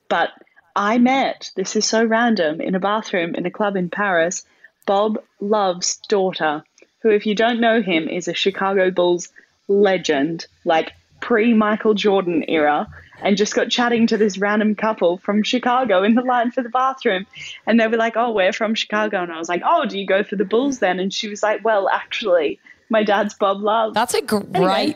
But 0.07 0.29
I 0.75 0.97
met, 0.97 1.51
this 1.55 1.75
is 1.75 1.85
so 1.85 2.03
random, 2.03 2.61
in 2.61 2.75
a 2.75 2.79
bathroom 2.79 3.35
in 3.35 3.45
a 3.45 3.51
club 3.51 3.75
in 3.75 3.89
Paris, 3.89 4.45
Bob 4.85 5.21
Love's 5.39 5.97
daughter, 6.07 6.63
who, 7.01 7.09
if 7.09 7.25
you 7.25 7.35
don't 7.35 7.59
know 7.59 7.81
him, 7.81 8.07
is 8.07 8.27
a 8.27 8.33
Chicago 8.33 8.89
Bulls 8.91 9.29
legend, 9.67 10.47
like 10.65 10.93
pre 11.21 11.53
Michael 11.53 11.93
Jordan 11.93 12.43
era 12.47 12.87
and 13.21 13.37
just 13.37 13.55
got 13.55 13.69
chatting 13.69 14.07
to 14.07 14.17
this 14.17 14.37
random 14.37 14.75
couple 14.75 15.17
from 15.17 15.43
Chicago 15.43 16.03
in 16.03 16.15
the 16.15 16.21
line 16.21 16.51
for 16.51 16.61
the 16.61 16.69
bathroom. 16.69 17.25
And 17.65 17.79
they 17.79 17.87
were 17.87 17.97
like, 17.97 18.15
Oh, 18.15 18.31
we're 18.31 18.53
from 18.53 18.75
Chicago. 18.75 19.21
And 19.21 19.31
I 19.31 19.37
was 19.37 19.49
like, 19.49 19.61
Oh, 19.65 19.85
do 19.85 19.97
you 19.97 20.05
go 20.05 20.23
for 20.23 20.35
the 20.35 20.45
Bulls 20.45 20.79
then? 20.79 20.99
And 20.99 21.13
she 21.13 21.27
was 21.27 21.43
like, 21.43 21.63
Well, 21.63 21.89
actually, 21.89 22.59
my 22.89 23.03
dad's 23.03 23.33
Bob 23.33 23.61
Love. 23.61 23.93
That's 23.93 24.13
a 24.13 24.21
great. 24.21 24.55
Anyway, 24.55 24.95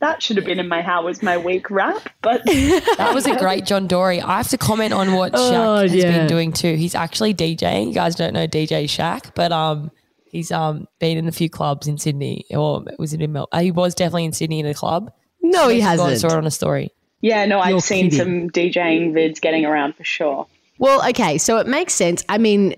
that 0.00 0.22
should 0.22 0.36
have 0.36 0.44
been 0.44 0.60
in 0.60 0.68
my 0.68 0.82
How 0.82 1.04
Was 1.04 1.22
My 1.22 1.38
Week 1.38 1.70
wrap, 1.70 2.10
but 2.20 2.44
that 2.44 3.12
was 3.14 3.26
a 3.26 3.36
great 3.38 3.64
John 3.64 3.86
Dory. 3.86 4.20
I 4.20 4.36
have 4.36 4.48
to 4.48 4.58
comment 4.58 4.92
on 4.92 5.14
what 5.14 5.32
Shaq 5.32 5.38
oh, 5.52 5.76
has 5.80 5.94
yeah. 5.94 6.10
been 6.10 6.26
doing 6.26 6.52
too. 6.52 6.74
He's 6.74 6.94
actually 6.94 7.34
DJing. 7.34 7.88
You 7.88 7.94
guys 7.94 8.14
don't 8.14 8.34
know 8.34 8.46
DJ 8.46 8.84
Shaq, 8.84 9.32
but 9.34 9.52
um, 9.52 9.90
he's 10.30 10.52
um 10.52 10.86
been 10.98 11.16
in 11.16 11.28
a 11.28 11.32
few 11.32 11.48
clubs 11.48 11.88
in 11.88 11.96
Sydney, 11.96 12.44
or 12.50 12.84
was 12.98 13.14
it 13.14 13.22
in 13.22 13.32
Melbourne? 13.32 13.62
He 13.62 13.70
was 13.70 13.94
definitely 13.94 14.26
in 14.26 14.32
Sydney 14.32 14.60
in 14.60 14.66
a 14.66 14.74
club. 14.74 15.10
No, 15.42 15.68
he 15.68 15.80
hasn't. 15.80 16.10
I 16.10 16.14
saw 16.16 16.28
it 16.28 16.34
on 16.34 16.46
a 16.46 16.50
story. 16.50 16.90
Yeah, 17.20 17.44
no, 17.46 17.60
I've 17.60 17.70
You're 17.70 17.80
seen 17.80 18.10
kidding. 18.10 18.18
some 18.18 18.50
DJing 18.50 19.12
vids 19.12 19.40
getting 19.40 19.64
around 19.64 19.94
for 19.96 20.04
sure. 20.04 20.46
Well, 20.78 21.06
okay, 21.08 21.38
so 21.38 21.58
it 21.58 21.66
makes 21.66 21.94
sense. 21.94 22.22
I 22.28 22.38
mean, 22.38 22.74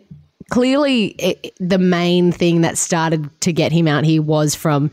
clearly 0.51 1.07
it, 1.19 1.55
the 1.59 1.79
main 1.79 2.33
thing 2.33 2.61
that 2.63 2.79
started 2.79 3.29
to 3.41 3.53
get 3.53 3.73
him 3.73 3.89
out 3.89 4.05
here 4.05 4.23
was 4.23 4.55
from 4.55 4.91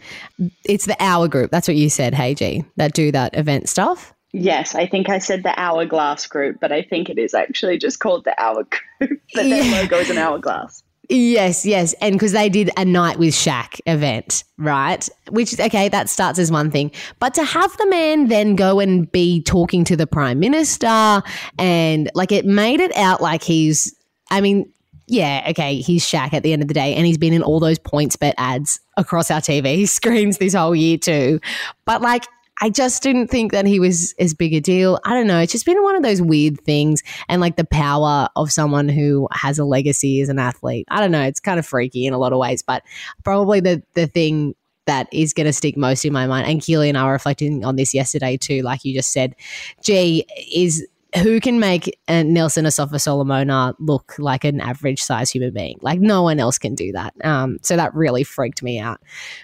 it's 0.65 0.85
the 0.85 1.01
hour 1.01 1.27
group. 1.27 1.51
That's 1.51 1.67
what 1.67 1.77
you 1.77 1.89
said, 1.89 2.13
hey 2.13 2.33
G, 2.33 2.65
that 2.77 2.93
do 2.93 3.11
that 3.11 3.37
event 3.37 3.69
stuff. 3.69 4.13
Yes, 4.33 4.75
I 4.75 4.85
think 4.85 5.07
I 5.07 5.19
said 5.19 5.43
the 5.43 5.57
hourglass 5.57 6.27
group, 6.27 6.57
but 6.59 6.73
I 6.73 6.81
think 6.81 7.09
it 7.09 7.17
is 7.17 7.33
actually 7.33 7.77
just 7.77 8.01
called 8.01 8.25
the 8.25 8.37
hour 8.41 8.65
group. 8.99 9.21
but 9.33 9.45
yeah. 9.45 9.61
their 9.61 9.81
logo 9.81 9.97
is 9.97 10.09
an 10.09 10.17
hourglass. 10.17 10.83
Yes, 11.09 11.65
yes. 11.65 11.93
And 12.01 12.15
because 12.15 12.31
they 12.31 12.49
did 12.49 12.69
a 12.77 12.85
night 12.85 13.19
with 13.19 13.33
Shaq 13.33 13.79
event, 13.85 14.43
right? 14.57 15.07
Which, 15.29 15.59
okay, 15.59 15.89
that 15.89 16.09
starts 16.09 16.39
as 16.39 16.51
one 16.51 16.71
thing. 16.71 16.91
But 17.19 17.33
to 17.35 17.43
have 17.43 17.75
the 17.77 17.87
man 17.87 18.27
then 18.27 18.55
go 18.55 18.79
and 18.79 19.11
be 19.11 19.41
talking 19.43 19.83
to 19.85 19.95
the 19.95 20.07
prime 20.07 20.39
minister 20.39 21.21
and 21.59 22.09
like 22.15 22.31
it 22.31 22.45
made 22.45 22.79
it 22.79 22.95
out 22.95 23.21
like 23.21 23.43
he's, 23.43 23.95
I 24.31 24.41
mean, 24.41 24.71
yeah, 25.07 25.45
okay, 25.49 25.81
he's 25.81 26.03
Shaq 26.03 26.33
at 26.33 26.41
the 26.41 26.51
end 26.51 26.63
of 26.63 26.67
the 26.67 26.73
day, 26.73 26.95
and 26.95 27.05
he's 27.05 27.17
been 27.17 27.33
in 27.33 27.43
all 27.43 27.59
those 27.59 27.77
PointsBet 27.77 28.33
ads 28.37 28.79
across 28.97 29.29
our 29.29 29.39
TV 29.39 29.87
screens 29.87 30.39
this 30.39 30.55
whole 30.55 30.75
year 30.75 30.97
too. 30.97 31.39
But 31.85 32.01
like, 32.01 32.25
I 32.61 32.69
just 32.69 33.03
didn't 33.03 33.27
think 33.27 33.51
that 33.51 33.65
he 33.65 33.79
was 33.79 34.13
as 34.19 34.33
big 34.33 34.53
a 34.53 34.61
deal. 34.61 34.99
I 35.03 35.13
don't 35.13 35.27
know. 35.27 35.39
It's 35.39 35.51
just 35.51 35.65
been 35.65 35.81
one 35.83 35.95
of 35.95 36.03
those 36.03 36.21
weird 36.21 36.61
things. 36.61 37.03
And 37.27 37.41
like 37.41 37.57
the 37.57 37.65
power 37.65 38.29
of 38.35 38.51
someone 38.51 38.87
who 38.87 39.27
has 39.31 39.59
a 39.59 39.65
legacy 39.65 40.21
as 40.21 40.29
an 40.29 40.39
athlete. 40.39 40.87
I 40.89 41.01
don't 41.01 41.11
know. 41.11 41.23
It's 41.23 41.39
kind 41.39 41.59
of 41.59 41.65
freaky 41.65 42.05
in 42.05 42.13
a 42.13 42.17
lot 42.17 42.33
of 42.33 42.39
ways, 42.39 42.61
but 42.61 42.83
probably 43.23 43.59
the, 43.59 43.83
the 43.93 44.07
thing 44.07 44.55
that 44.85 45.07
is 45.11 45.33
going 45.33 45.47
to 45.47 45.53
stick 45.53 45.75
most 45.75 46.05
in 46.05 46.13
my 46.13 46.27
mind. 46.27 46.47
And 46.47 46.61
Keely 46.61 46.89
and 46.89 46.97
I 46.97 47.05
were 47.05 47.11
reflecting 47.11 47.65
on 47.65 47.75
this 47.75 47.93
yesterday 47.93 48.37
too, 48.37 48.61
like 48.61 48.85
you 48.85 48.93
just 48.93 49.11
said. 49.11 49.35
G 49.83 50.25
is 50.53 50.85
who 51.15 51.39
can 51.39 51.59
make 51.59 51.97
a 52.07 52.23
Nelson 52.23 52.65
Asofa-Solomona 52.65 53.75
look 53.79 54.15
like 54.17 54.43
an 54.43 54.59
average 54.61 55.01
size 55.01 55.29
human 55.29 55.53
being? 55.53 55.77
Like 55.81 55.99
no 55.99 56.21
one 56.21 56.39
else 56.39 56.57
can 56.57 56.75
do 56.75 56.91
that. 56.91 57.13
Um, 57.23 57.57
so 57.61 57.75
that 57.75 57.93
really 57.95 58.23
freaked 58.23 58.61
me 58.61 58.79
out. 58.79 59.01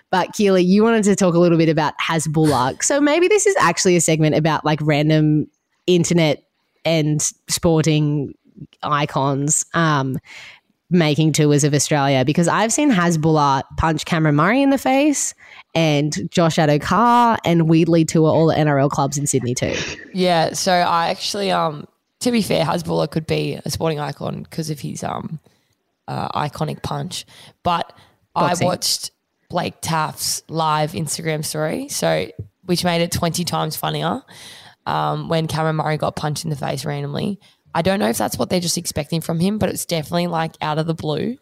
But 0.10 0.34
Keely, 0.34 0.64
you 0.64 0.84
wanted 0.84 1.04
to 1.06 1.16
talk 1.16 1.34
a 1.34 1.40
little 1.40 1.58
bit 1.58 1.70
about 1.70 1.94
Hasbulla. 2.00 2.82
So 2.84 3.00
maybe 3.00 3.28
this 3.28 3.46
is 3.46 3.56
actually 3.60 3.96
a 3.96 4.02
segment 4.02 4.36
about 4.36 4.66
like 4.66 4.80
random 4.82 5.48
internet 5.88 6.44
and 6.86 7.22
sporting 7.48 8.34
icons. 8.84 9.66
Um, 9.74 10.20
making 10.92 11.32
tours 11.32 11.64
of 11.64 11.74
Australia 11.74 12.26
because 12.26 12.48
I've 12.48 12.72
seen 12.72 12.92
Hasbulla 12.92 13.64
punch 13.78 14.06
Cameron 14.06 14.36
Murray 14.36 14.62
in 14.62 14.70
the 14.70 14.78
face 14.78 15.34
and 15.74 16.30
Josh 16.30 16.58
Addo-Carr 16.58 17.38
and 17.46 17.62
Weedley 17.64 18.06
tour 18.06 18.30
all 18.30 18.48
the 18.48 18.56
NRL 18.56 18.90
clubs 18.90 19.18
in 19.18 19.26
Sydney 19.26 19.56
too. 19.56 19.76
Yeah, 20.14 20.54
so 20.54 20.74
I 20.74 21.10
actually, 21.10 21.52
um, 21.52 21.88
to 22.20 22.32
be 22.32 22.42
fair, 22.42 22.66
Hasbulla 22.66 23.10
could 23.10 23.26
be 23.26 23.60
a 23.64 23.70
sporting 23.70 24.00
icon 24.00 24.44
because 24.44 24.70
of 24.70 24.80
his 24.80 25.04
um, 25.04 25.40
uh, 26.08 26.30
iconic 26.30 26.84
punch. 26.84 27.26
But 27.64 27.94
Boxing. 28.34 28.68
I 28.68 28.70
watched 28.70 29.12
Blake 29.50 29.82
Taaffe's 29.82 30.44
live 30.48 30.92
Instagram 30.92 31.44
story, 31.44 31.90
so 31.90 32.28
which 32.66 32.84
made 32.84 33.02
it 33.02 33.12
twenty 33.12 33.44
times 33.44 33.76
funnier 33.76 34.22
um, 34.86 35.30
when 35.30 35.48
Cameron 35.48 35.76
Murray 35.78 35.98
got 35.98 36.16
punched 36.16 36.44
in 36.44 36.50
the 36.50 36.56
face 36.56 36.86
randomly. 36.86 37.40
I 37.74 37.82
don't 37.82 38.00
know 38.00 38.10
if 38.10 38.18
that's 38.18 38.38
what 38.38 38.50
they're 38.50 38.60
just 38.60 38.78
expecting 38.78 39.22
from 39.22 39.40
him, 39.40 39.58
but 39.58 39.70
it's 39.70 39.86
definitely 39.86 40.28
like 40.28 40.56
out 40.62 40.78
of 40.78 40.88
the 40.88 40.94
blue. 40.94 41.38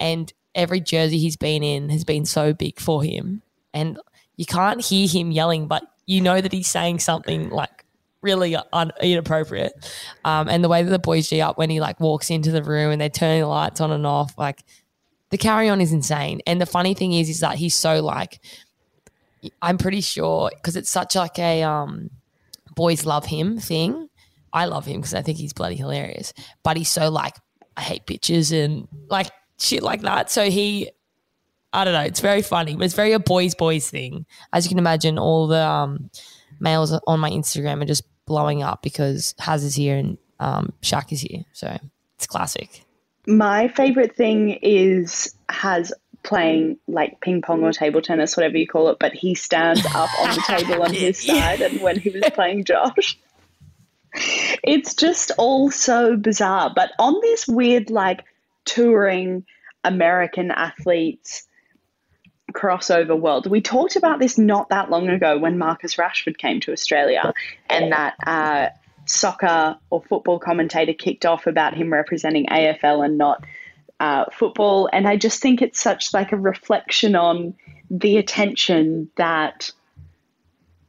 And 0.00 0.32
every 0.54 0.80
jersey 0.80 1.18
he's 1.18 1.36
been 1.36 1.62
in 1.62 1.90
has 1.90 2.04
been 2.04 2.24
so 2.24 2.52
big 2.52 2.80
for 2.80 3.02
him 3.02 3.42
and 3.74 3.98
you 4.36 4.46
can't 4.46 4.80
hear 4.80 5.06
him 5.06 5.30
yelling, 5.30 5.66
but 5.66 5.84
you 6.06 6.20
know 6.20 6.40
that 6.40 6.52
he's 6.52 6.68
saying 6.68 7.00
something 7.00 7.50
like 7.50 7.84
really 8.22 8.56
un- 8.72 8.92
inappropriate. 9.00 9.72
Um, 10.24 10.48
and 10.48 10.64
the 10.64 10.68
way 10.68 10.82
that 10.82 10.90
the 10.90 10.98
boys 10.98 11.28
G 11.28 11.40
up 11.40 11.58
when 11.58 11.70
he 11.70 11.80
like 11.80 12.00
walks 12.00 12.30
into 12.30 12.50
the 12.50 12.62
room 12.62 12.90
and 12.90 13.00
they're 13.00 13.10
turning 13.10 13.40
the 13.40 13.46
lights 13.46 13.80
on 13.80 13.90
and 13.90 14.06
off, 14.06 14.36
like 14.38 14.64
the 15.30 15.38
carry 15.38 15.68
on 15.68 15.80
is 15.80 15.92
insane. 15.92 16.40
And 16.46 16.60
the 16.60 16.66
funny 16.66 16.94
thing 16.94 17.12
is, 17.12 17.28
is 17.28 17.40
that 17.40 17.56
he's 17.56 17.76
so 17.76 18.02
like, 18.02 18.40
I'm 19.60 19.76
pretty 19.76 20.00
sure 20.00 20.50
because 20.54 20.76
it's 20.76 20.90
such 20.90 21.16
like 21.16 21.38
a 21.38 21.62
um, 21.62 22.10
boys 22.74 23.04
love 23.04 23.26
him 23.26 23.58
thing. 23.58 24.08
I 24.54 24.66
love 24.66 24.86
him 24.86 25.00
because 25.00 25.12
I 25.12 25.20
think 25.20 25.36
he's 25.36 25.52
bloody 25.52 25.74
hilarious, 25.74 26.32
but 26.62 26.76
he's 26.76 26.88
so 26.88 27.10
like, 27.10 27.34
I 27.76 27.82
hate 27.82 28.06
bitches 28.06 28.52
and 28.52 28.88
like 29.10 29.30
shit 29.58 29.82
like 29.82 30.02
that. 30.02 30.30
So 30.30 30.48
he 30.48 30.90
I 31.74 31.82
don't 31.84 31.92
know. 31.92 32.02
It's 32.02 32.20
very 32.20 32.40
funny, 32.40 32.76
but 32.76 32.84
it's 32.84 32.94
very 32.94 33.12
a 33.12 33.18
boys 33.18 33.56
boys 33.56 33.90
thing. 33.90 34.26
As 34.52 34.64
you 34.64 34.68
can 34.68 34.78
imagine, 34.78 35.18
all 35.18 35.48
the 35.48 35.66
um, 35.66 36.08
males 36.60 36.96
on 37.06 37.18
my 37.18 37.30
Instagram 37.30 37.82
are 37.82 37.86
just 37.86 38.04
blowing 38.26 38.62
up 38.62 38.80
because 38.80 39.34
Haz 39.40 39.64
is 39.64 39.74
here 39.74 39.96
and 39.96 40.16
um, 40.38 40.72
Shaq 40.82 41.12
is 41.12 41.20
here. 41.20 41.44
So 41.52 41.76
it's 42.16 42.28
classic. 42.28 42.84
My 43.26 43.68
favorite 43.68 44.14
thing 44.14 44.50
is 44.62 45.34
Haz 45.48 45.92
playing 46.22 46.78
like 46.86 47.20
ping 47.20 47.42
pong 47.42 47.64
or 47.64 47.72
table 47.72 48.00
tennis, 48.00 48.36
whatever 48.36 48.56
you 48.56 48.68
call 48.68 48.88
it, 48.90 48.98
but 49.00 49.12
he 49.12 49.34
stands 49.34 49.84
up 49.94 50.08
on 50.20 50.36
the 50.36 50.42
table 50.46 50.82
on 50.82 50.94
his 50.94 51.18
side, 51.18 51.60
and 51.60 51.80
when 51.80 51.98
he 51.98 52.10
was 52.10 52.22
playing 52.34 52.64
Josh. 52.64 53.18
It's 54.14 54.94
just 54.94 55.32
all 55.38 55.70
so 55.70 56.16
bizarre. 56.16 56.72
But 56.74 56.90
on 56.98 57.14
this 57.22 57.46
weird, 57.48 57.90
like, 57.90 58.24
touring 58.64 59.44
American 59.84 60.50
athletes 60.50 61.46
crossover 62.52 63.18
world. 63.18 63.46
We 63.46 63.60
talked 63.60 63.96
about 63.96 64.20
this 64.20 64.38
not 64.38 64.68
that 64.68 64.90
long 64.90 65.08
ago 65.08 65.38
when 65.38 65.58
Marcus 65.58 65.96
Rashford 65.96 66.38
came 66.38 66.60
to 66.60 66.72
Australia 66.72 67.32
and 67.68 67.92
that 67.92 68.14
uh, 68.26 68.68
soccer 69.06 69.76
or 69.90 70.02
football 70.02 70.38
commentator 70.38 70.92
kicked 70.92 71.26
off 71.26 71.46
about 71.46 71.74
him 71.74 71.92
representing 71.92 72.46
AFL 72.46 73.04
and 73.04 73.18
not 73.18 73.44
uh, 74.00 74.24
football. 74.32 74.88
And 74.92 75.08
I 75.08 75.16
just 75.16 75.42
think 75.42 75.60
it's 75.60 75.80
such 75.80 76.14
like 76.14 76.32
a 76.32 76.36
reflection 76.36 77.16
on 77.16 77.54
the 77.90 78.16
attention 78.16 79.10
that 79.16 79.70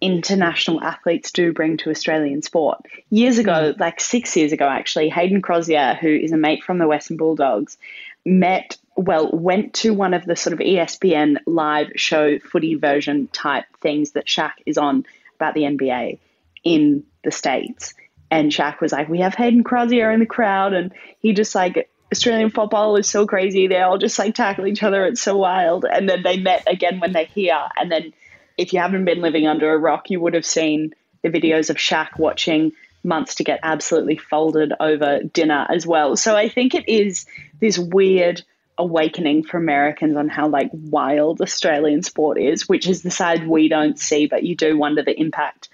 international 0.02 0.82
athletes 0.82 1.32
do 1.32 1.54
bring 1.54 1.78
to 1.78 1.90
Australian 1.90 2.42
sport. 2.42 2.86
Years 3.10 3.38
ago, 3.38 3.74
hmm. 3.74 3.82
like 3.82 4.00
six 4.00 4.36
years 4.36 4.52
ago 4.52 4.68
actually, 4.68 5.10
Hayden 5.10 5.42
Crozier, 5.42 5.98
who 6.00 6.10
is 6.10 6.32
a 6.32 6.38
mate 6.38 6.64
from 6.64 6.78
the 6.78 6.88
Western 6.88 7.18
Bulldogs, 7.18 7.78
met 8.26 8.78
well, 8.98 9.30
went 9.32 9.74
to 9.74 9.94
one 9.94 10.14
of 10.14 10.26
the 10.26 10.38
sort 10.38 10.54
of 10.54 10.60
ESPN 10.60 11.38
live 11.46 11.92
show 11.98 12.40
footy 12.40 12.76
version 12.76 13.28
type 13.28 13.66
things 13.82 14.12
that 14.12 14.26
Shaq 14.26 14.54
is 14.66 14.78
on 14.78 15.06
about 15.36 15.54
the 15.54 15.64
NBA 15.64 16.20
in 16.64 17.04
the 17.24 17.32
States. 17.32 17.94
And 18.32 18.52
Shaq 18.52 18.80
was 18.80 18.94
like, 18.94 19.10
We 19.10 19.20
have 19.20 19.36
Hayden 19.36 19.64
Crozier 19.64 20.12
in 20.12 20.22
the 20.22 20.26
crowd. 20.26 20.74
And 20.74 20.94
he 21.20 21.34
just 21.34 21.54
like, 21.54 21.90
Australian 22.12 22.50
football 22.50 22.96
is 22.96 23.10
so 23.10 23.28
crazy. 23.28 23.68
They 23.68 23.82
all 23.82 23.98
just 23.98 24.18
like 24.18 24.36
tackle 24.36 24.68
each 24.68 24.84
other. 24.84 25.06
It's 25.06 25.22
so 25.22 25.38
wild. 25.38 25.86
And 25.86 26.08
then 26.08 26.24
they 26.24 26.38
met 26.38 26.64
again 26.68 27.00
when 27.00 27.12
they're 27.12 27.26
here. 27.26 27.62
And 27.78 27.92
then 27.92 28.14
if 28.58 28.74
you 28.74 28.80
haven't 28.80 29.06
been 29.06 29.22
living 29.22 29.48
under 29.48 29.74
a 29.74 29.78
rock, 29.78 30.10
you 30.10 30.20
would 30.20 30.34
have 30.34 30.46
seen 30.46 30.94
the 31.22 31.30
videos 31.30 31.70
of 31.70 31.78
Shaq 31.78 32.18
watching 32.18 32.72
months 33.04 33.36
to 33.36 33.44
get 33.44 33.60
absolutely 33.64 34.18
folded 34.18 34.74
over 34.80 35.22
dinner 35.22 35.68
as 35.70 35.86
well. 35.86 36.18
So 36.18 36.36
I 36.36 36.50
think 36.50 36.74
it 36.74 36.88
is 36.90 37.26
this 37.60 37.78
weird 37.78 38.44
awakening 38.78 39.44
for 39.44 39.58
Americans 39.58 40.18
on 40.18 40.28
how 40.28 40.48
like 40.48 40.70
wild 40.74 41.42
Australian 41.42 42.04
sport 42.04 42.40
is, 42.40 42.68
which 42.68 42.88
is 42.88 43.04
the 43.04 43.12
side 43.12 43.48
we 43.48 43.70
don't 43.70 43.98
see, 43.98 44.28
but 44.28 44.44
you 44.44 44.56
do 44.56 44.78
wonder 44.78 45.04
the 45.04 45.18
impact 45.20 45.70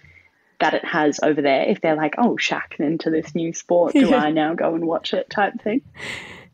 that 0.60 0.74
it 0.76 0.86
has 0.86 1.20
over 1.24 1.42
there 1.42 1.64
if 1.64 1.82
they're 1.82 1.96
like, 1.96 2.16
oh, 2.18 2.36
Shaq 2.36 2.80
into 2.80 3.10
this 3.10 3.34
new 3.34 3.54
sport. 3.54 3.94
Do 3.94 4.14
I 4.14 4.30
now 4.32 4.54
go 4.54 4.76
and 4.76 4.86
watch 4.86 5.14
it 5.14 5.30
type 5.30 5.60
thing? 5.62 5.82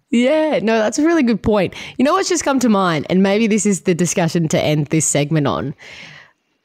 Yeah, 0.10 0.60
no, 0.60 0.80
that's 0.80 0.98
a 0.98 1.06
really 1.06 1.24
good 1.24 1.44
point. 1.44 1.74
You 1.98 2.06
know 2.06 2.14
what's 2.14 2.30
just 2.30 2.46
come 2.46 2.60
to 2.62 2.70
mind, 2.70 3.06
and 3.10 3.22
maybe 3.22 3.46
this 3.46 3.66
is 3.66 3.82
the 3.82 3.94
discussion 3.94 4.48
to 4.50 4.60
end 4.60 4.88
this 4.88 5.06
segment 5.06 5.48
on. 5.48 5.76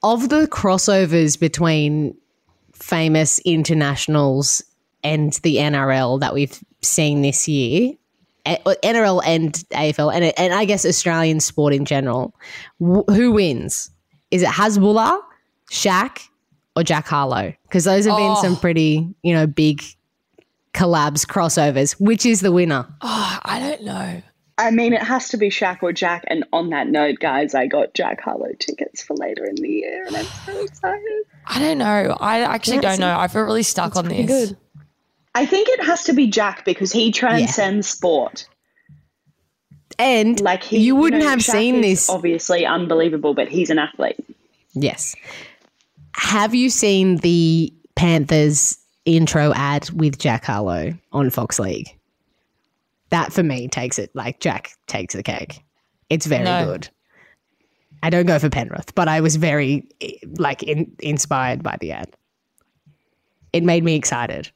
Of 0.03 0.29
the 0.29 0.47
crossovers 0.49 1.38
between 1.38 2.17
famous 2.73 3.38
internationals 3.41 4.62
and 5.05 5.33
the 5.43 5.57
NRL 5.57 6.21
that 6.21 6.35
we've 6.35 6.59
seen 6.83 7.23
this 7.23 7.47
year, 7.49 7.95
eh, 8.47 8.57
NRL 8.65 9.23
and 9.25 9.53
AFL, 9.73 10.15
and, 10.15 10.38
and 10.38 10.55
I 10.55 10.65
guess 10.65 10.85
Australian 10.85 11.41
sport 11.41 11.73
in 11.73 11.85
general, 11.85 12.35
who 12.79 13.33
wins? 13.33 13.91
Is 14.31 14.43
it 14.43 14.49
Hasbulla, 14.49 15.21
Shaq, 15.71 16.29
or 16.75 16.83
Jack 16.83 17.07
Harlow? 17.07 17.55
Because 17.65 17.85
those 17.85 18.07
have 18.07 18.17
been 18.17 18.37
some 18.37 18.55
oh. 18.55 18.61
pretty, 18.61 19.09
you 19.23 19.35
know, 19.35 19.47
big 19.47 19.83
collabs, 20.75 21.27
crossovers. 21.27 21.93
Which 22.01 22.27
is 22.27 22.41
the 22.41 22.51
winner? 22.51 22.87
Oh, 23.01 23.38
I 23.45 23.61
don't 23.61 23.83
know. 23.83 24.23
I 24.62 24.70
mean, 24.70 24.92
it 24.92 25.03
has 25.03 25.29
to 25.31 25.37
be 25.37 25.51
Shaq 25.51 25.83
or 25.83 25.92
Jack. 25.92 26.25
And 26.29 26.44
on 26.53 26.70
that 26.70 26.87
note, 26.87 27.18
guys, 27.18 27.55
I 27.55 27.66
got 27.66 27.94
Jack 27.94 28.20
Harlow 28.20 28.53
tickets 28.59 29.03
for 29.03 29.14
later 29.14 29.44
in 29.44 29.57
the 29.57 29.68
year, 29.68 30.05
and 30.07 30.16
I'm 30.16 30.25
so 30.25 30.64
excited. 30.64 31.25
I 31.46 31.59
don't 31.59 31.79
know. 31.79 32.16
I 32.20 32.40
actually 32.40 32.79
don't 32.79 33.01
know. 33.01 33.18
I 33.18 33.27
feel 33.29 33.42
really 33.42 33.64
stuck 33.64 33.96
on 33.96 34.09
this. 34.09 34.27
Good. 34.27 34.57
I 35.35 35.46
think 35.46 35.68
it 35.68 35.83
has 35.85 36.05
to 36.05 36.12
be 36.12 36.29
Jack 36.29 36.64
because 36.64 36.92
he 36.92 37.11
transcends 37.11 37.88
yeah. 37.88 37.94
sport. 37.96 38.48
And 39.98 40.40
like 40.40 40.62
he, 40.62 40.79
you 40.79 40.94
wouldn't 40.94 41.22
you 41.22 41.27
know, 41.27 41.31
have 41.31 41.40
Shaq 41.40 41.53
seen 41.53 41.81
this. 41.81 42.09
Obviously, 42.09 42.64
unbelievable, 42.64 43.35
but 43.35 43.48
he's 43.48 43.70
an 43.70 43.79
athlete. 43.79 44.25
Yes. 44.75 45.14
Have 46.14 46.55
you 46.55 46.70
seen 46.70 47.16
the 47.16 47.72
Panthers 47.96 48.79
intro 49.05 49.53
ad 49.55 49.90
with 49.90 50.18
Jack 50.18 50.44
Harlow 50.44 50.94
on 51.12 51.31
Fox 51.31 51.59
League? 51.59 51.88
That 53.12 53.31
for 53.31 53.42
me 53.42 53.68
takes 53.68 53.98
it 53.98 54.11
like 54.14 54.40
Jack 54.40 54.72
takes 54.87 55.14
the 55.14 55.22
cake. 55.22 55.62
It's 56.09 56.25
very 56.25 56.44
no. 56.44 56.64
good. 56.64 56.88
I 58.03 58.09
don't 58.09 58.27
go 58.27 58.38
for 58.38 58.48
Penrith, 58.48 58.94
but 58.94 59.07
I 59.07 59.20
was 59.20 59.37
very 59.37 59.87
eh, 60.01 60.12
like 60.38 60.62
in, 60.62 60.96
inspired 60.98 61.62
by 61.62 61.77
the 61.79 61.92
ad. 61.92 62.09
It 63.53 63.64
made 63.64 63.85
me 63.85 63.96
excited. 63.96 64.51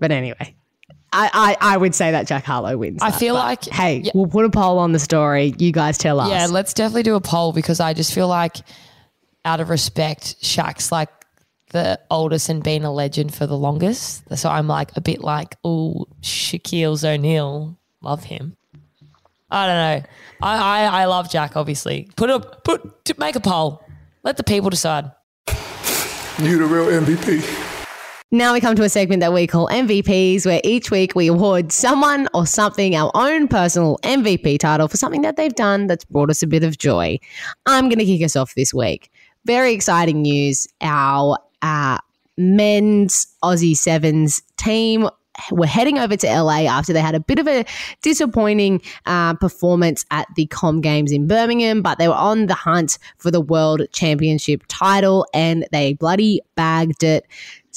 But 0.00 0.10
anyway, 0.10 0.56
I, 1.12 1.56
I, 1.60 1.74
I 1.74 1.76
would 1.76 1.94
say 1.94 2.10
that 2.10 2.26
Jack 2.26 2.44
Harlow 2.44 2.76
wins. 2.76 3.00
I 3.00 3.10
that, 3.10 3.18
feel 3.20 3.34
like 3.34 3.64
hey, 3.64 3.98
yeah. 3.98 4.10
we'll 4.12 4.26
put 4.26 4.44
a 4.44 4.50
poll 4.50 4.78
on 4.78 4.90
the 4.90 4.98
story. 4.98 5.54
You 5.56 5.70
guys 5.70 5.98
tell 5.98 6.18
us. 6.18 6.30
Yeah, 6.30 6.46
let's 6.46 6.74
definitely 6.74 7.04
do 7.04 7.14
a 7.14 7.20
poll 7.20 7.52
because 7.52 7.78
I 7.78 7.94
just 7.94 8.12
feel 8.12 8.26
like, 8.26 8.56
out 9.44 9.60
of 9.60 9.70
respect, 9.70 10.42
Shaq's 10.42 10.90
like 10.90 11.08
the 11.70 12.00
oldest 12.10 12.48
and 12.48 12.62
been 12.62 12.84
a 12.84 12.92
legend 12.92 13.34
for 13.34 13.46
the 13.46 13.56
longest. 13.56 14.22
So 14.36 14.48
I'm 14.48 14.68
like 14.68 14.96
a 14.96 15.00
bit 15.00 15.20
like, 15.20 15.56
oh, 15.64 16.06
Shaquille 16.22 17.04
O'Neal, 17.04 17.78
love 18.02 18.24
him. 18.24 18.56
I 19.50 19.66
don't 19.66 19.76
know. 19.76 20.08
I, 20.42 20.56
I, 20.56 21.02
I 21.02 21.04
love 21.06 21.30
Jack. 21.30 21.56
Obviously, 21.56 22.08
put 22.16 22.28
a 22.28 22.40
put 22.40 23.18
make 23.18 23.34
a 23.34 23.40
poll. 23.40 23.82
Let 24.22 24.36
the 24.36 24.44
people 24.44 24.68
decide. 24.68 25.10
You 26.38 26.58
the 26.58 26.66
real 26.66 26.86
MVP. 26.86 27.66
Now 28.30 28.52
we 28.52 28.60
come 28.60 28.76
to 28.76 28.82
a 28.82 28.90
segment 28.90 29.20
that 29.20 29.32
we 29.32 29.46
call 29.46 29.68
MVPs, 29.68 30.44
where 30.44 30.60
each 30.62 30.90
week 30.90 31.14
we 31.14 31.28
award 31.28 31.72
someone 31.72 32.28
or 32.34 32.46
something 32.46 32.94
our 32.94 33.10
own 33.14 33.48
personal 33.48 33.98
MVP 34.02 34.58
title 34.58 34.86
for 34.86 34.98
something 34.98 35.22
that 35.22 35.36
they've 35.36 35.54
done 35.54 35.86
that's 35.86 36.04
brought 36.04 36.28
us 36.28 36.42
a 36.42 36.46
bit 36.46 36.62
of 36.62 36.76
joy. 36.76 37.18
I'm 37.64 37.88
going 37.88 37.98
to 37.98 38.04
kick 38.04 38.22
us 38.22 38.36
off 38.36 38.54
this 38.54 38.74
week. 38.74 39.10
Very 39.46 39.72
exciting 39.72 40.20
news. 40.20 40.68
Our 40.82 41.38
uh, 41.62 41.98
men's 42.36 43.26
Aussie 43.42 43.76
Sevens 43.76 44.42
team 44.56 45.08
were 45.50 45.66
heading 45.66 45.98
over 45.98 46.16
to 46.16 46.26
LA 46.26 46.62
after 46.62 46.92
they 46.92 47.00
had 47.00 47.14
a 47.14 47.20
bit 47.20 47.38
of 47.38 47.46
a 47.46 47.64
disappointing 48.02 48.82
uh, 49.06 49.34
performance 49.34 50.04
at 50.10 50.26
the 50.34 50.46
Com 50.46 50.80
Games 50.80 51.12
in 51.12 51.26
Birmingham, 51.26 51.82
but 51.82 51.98
they 51.98 52.08
were 52.08 52.14
on 52.14 52.46
the 52.46 52.54
hunt 52.54 52.98
for 53.18 53.30
the 53.30 53.40
World 53.40 53.82
Championship 53.92 54.64
title 54.68 55.26
and 55.32 55.66
they 55.72 55.94
bloody 55.94 56.40
bagged 56.56 57.02
it 57.02 57.26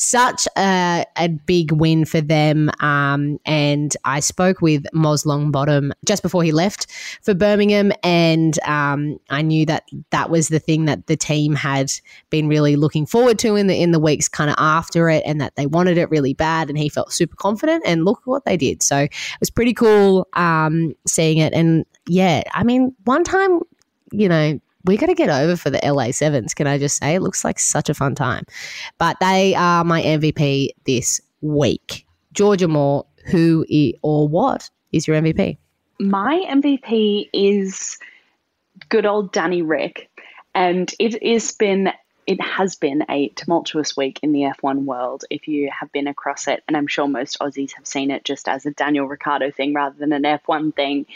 such 0.02 0.48
a, 0.58 1.06
a 1.16 1.28
big 1.28 1.72
win 1.72 2.06
for 2.06 2.22
them. 2.22 2.72
Um, 2.80 3.40
and 3.46 3.96
I 4.04 4.20
spoke 4.20 4.60
with 4.60 4.84
Moz 4.96 5.26
Longbottom 5.26 5.92
just 6.06 6.24
before 6.24 6.44
he 6.44 6.52
left 6.52 6.88
for 7.22 7.34
Birmingham, 7.34 7.92
and 8.04 8.60
um, 8.64 9.20
I 9.30 9.42
knew 9.42 9.66
that 9.68 9.84
that 10.10 10.30
was 10.30 10.48
the 10.48 10.60
thing 10.60 10.86
that 10.86 11.08
the 11.08 11.16
team 11.16 11.54
had 11.54 11.92
been 12.30 12.48
really 12.48 12.76
looking 12.76 13.06
forward 13.06 13.38
to 13.40 13.56
in 13.56 13.68
the 13.68 13.80
in 13.80 13.92
the 13.92 14.00
weeks 14.00 14.28
kind 14.28 14.50
of 14.50 14.56
after 14.58 15.10
it, 15.10 15.24
and 15.26 15.40
that 15.40 15.56
they 15.56 15.68
wanted 15.68 15.98
it 15.98 16.10
really 16.10 16.34
bad. 16.34 16.70
And 16.70 16.78
he 16.78 16.90
felt 16.90 17.14
super 17.14 17.36
confident, 17.36 17.84
and 17.86 18.04
look 18.04 18.22
what 18.26 18.46
they 18.46 18.58
did. 18.58 18.82
So 18.82 18.98
it 18.98 19.12
was 19.40 19.52
pretty 19.52 19.74
cool 19.74 20.28
um, 20.34 20.96
seeing 21.06 21.38
it. 21.38 21.54
And 21.54 21.86
yeah, 22.08 22.42
I 22.54 22.64
mean, 22.64 22.96
one 23.06 23.24
time, 23.24 23.60
you 24.12 24.28
know, 24.28 24.60
we 24.86 24.98
got 24.98 25.08
to 25.08 25.14
get 25.14 25.30
over 25.30 25.56
for 25.56 25.70
the 25.70 25.80
LA 25.84 26.12
Sevens. 26.12 26.54
Can 26.54 26.68
I 26.68 26.78
just 26.78 26.98
say? 26.98 27.16
It 27.16 27.22
looks 27.22 27.44
like 27.44 27.60
such 27.60 27.90
a 27.90 27.94
fun 27.94 28.16
time. 28.16 28.46
But 28.98 29.18
they 29.20 29.56
are 29.56 29.84
my 29.84 30.02
MVP 30.02 30.70
this 30.86 31.22
week. 31.42 32.06
Georgia 32.34 32.68
Moore, 32.68 33.06
who 33.26 33.66
or 34.02 34.28
what 34.28 34.70
is 34.92 35.08
your 35.08 35.20
MVP? 35.22 35.58
My 36.00 36.46
MVP 36.50 37.30
is 37.34 38.00
good 38.90 39.06
old 39.06 39.32
Danny 39.32 39.62
Ric. 39.62 40.10
And 40.54 40.94
it 41.00 41.24
has 41.24 41.52
been 41.54 41.92
it 42.28 42.40
has 42.40 42.76
been 42.76 43.04
a 43.10 43.30
tumultuous 43.30 43.98
week 43.98 44.20
in 44.22 44.32
the 44.32 44.42
F1 44.42 44.86
world 44.86 45.26
if 45.30 45.48
you 45.48 45.70
have 45.78 45.92
been 45.92 46.08
across 46.08 46.48
it. 46.48 46.64
And 46.68 46.78
I'm 46.78 46.88
sure 46.88 47.08
most 47.08 47.40
Aussies 47.40 47.74
have 47.74 47.88
seen 47.88 48.12
it 48.12 48.24
just 48.24 48.48
as 48.48 48.66
a 48.66 48.72
Daniel 48.72 49.08
Ricciardo 49.08 49.52
thing 49.52 49.74
rather 49.74 49.98
than 49.98 50.14
an 50.14 50.24
F1 50.24 50.76
thing. 50.76 51.08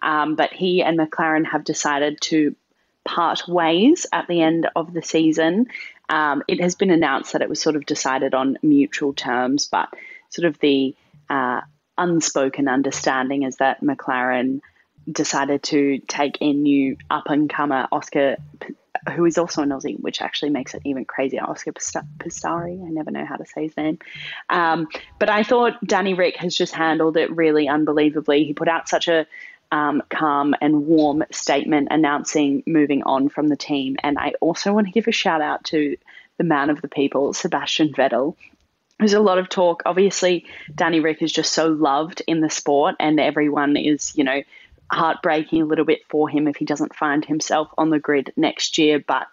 Um, 0.00 0.36
but 0.36 0.52
he 0.52 0.82
and 0.82 0.98
McLaren 0.98 1.44
have 1.46 1.64
decided 1.64 2.20
to 2.22 2.56
part 3.04 3.46
ways 3.46 4.06
at 4.12 4.26
the 4.28 4.42
end 4.42 4.68
of 4.74 4.92
the 4.92 5.02
season. 5.02 5.66
Um, 6.08 6.42
it 6.48 6.60
has 6.60 6.74
been 6.74 6.90
announced 6.90 7.32
that 7.32 7.42
it 7.42 7.48
was 7.48 7.60
sort 7.60 7.76
of 7.76 7.86
decided 7.86 8.34
on 8.34 8.58
mutual 8.62 9.12
terms, 9.12 9.66
but 9.66 9.88
sort 10.30 10.46
of 10.46 10.58
the 10.58 10.94
uh, 11.30 11.60
unspoken 11.96 12.68
understanding 12.68 13.44
is 13.44 13.56
that 13.56 13.80
McLaren 13.82 14.60
decided 15.10 15.62
to 15.62 15.98
take 16.08 16.38
in 16.40 16.62
new 16.62 16.96
up 17.10 17.24
and 17.26 17.48
comer 17.48 17.86
Oscar, 17.92 18.36
who 19.14 19.24
is 19.24 19.38
also 19.38 19.62
an 19.62 19.70
Aussie, 19.70 20.00
which 20.00 20.22
actually 20.22 20.50
makes 20.50 20.74
it 20.74 20.82
even 20.84 21.04
crazier. 21.04 21.42
Oscar 21.42 21.72
Piastri, 21.72 22.84
I 22.84 22.90
never 22.90 23.10
know 23.10 23.24
how 23.24 23.36
to 23.36 23.46
say 23.46 23.64
his 23.64 23.76
name. 23.76 23.98
Um, 24.48 24.88
but 25.18 25.28
I 25.28 25.42
thought 25.42 25.84
Danny 25.84 26.14
Ric 26.14 26.36
has 26.36 26.56
just 26.56 26.74
handled 26.74 27.16
it 27.16 27.34
really 27.34 27.68
unbelievably. 27.68 28.44
He 28.44 28.54
put 28.54 28.68
out 28.68 28.88
such 28.88 29.08
a 29.08 29.26
um, 29.74 30.04
calm 30.08 30.54
and 30.60 30.86
warm 30.86 31.24
statement 31.32 31.88
announcing 31.90 32.62
moving 32.64 33.02
on 33.02 33.28
from 33.28 33.48
the 33.48 33.56
team. 33.56 33.96
And 34.04 34.16
I 34.16 34.34
also 34.40 34.72
want 34.72 34.86
to 34.86 34.92
give 34.92 35.08
a 35.08 35.12
shout 35.12 35.42
out 35.42 35.64
to 35.64 35.96
the 36.38 36.44
man 36.44 36.70
of 36.70 36.80
the 36.80 36.86
people, 36.86 37.32
Sebastian 37.32 37.92
Vettel. 37.92 38.36
There's 39.00 39.14
a 39.14 39.20
lot 39.20 39.38
of 39.38 39.48
talk. 39.48 39.82
Obviously, 39.84 40.46
Danny 40.72 41.00
Ric 41.00 41.22
is 41.22 41.32
just 41.32 41.52
so 41.52 41.66
loved 41.66 42.22
in 42.28 42.40
the 42.40 42.50
sport, 42.50 42.94
and 43.00 43.18
everyone 43.18 43.76
is, 43.76 44.12
you 44.14 44.22
know, 44.22 44.44
heartbreaking 44.92 45.62
a 45.62 45.64
little 45.64 45.84
bit 45.84 46.02
for 46.08 46.28
him 46.28 46.46
if 46.46 46.54
he 46.54 46.64
doesn't 46.64 46.94
find 46.94 47.24
himself 47.24 47.68
on 47.76 47.90
the 47.90 47.98
grid 47.98 48.32
next 48.36 48.78
year. 48.78 49.00
But 49.00 49.26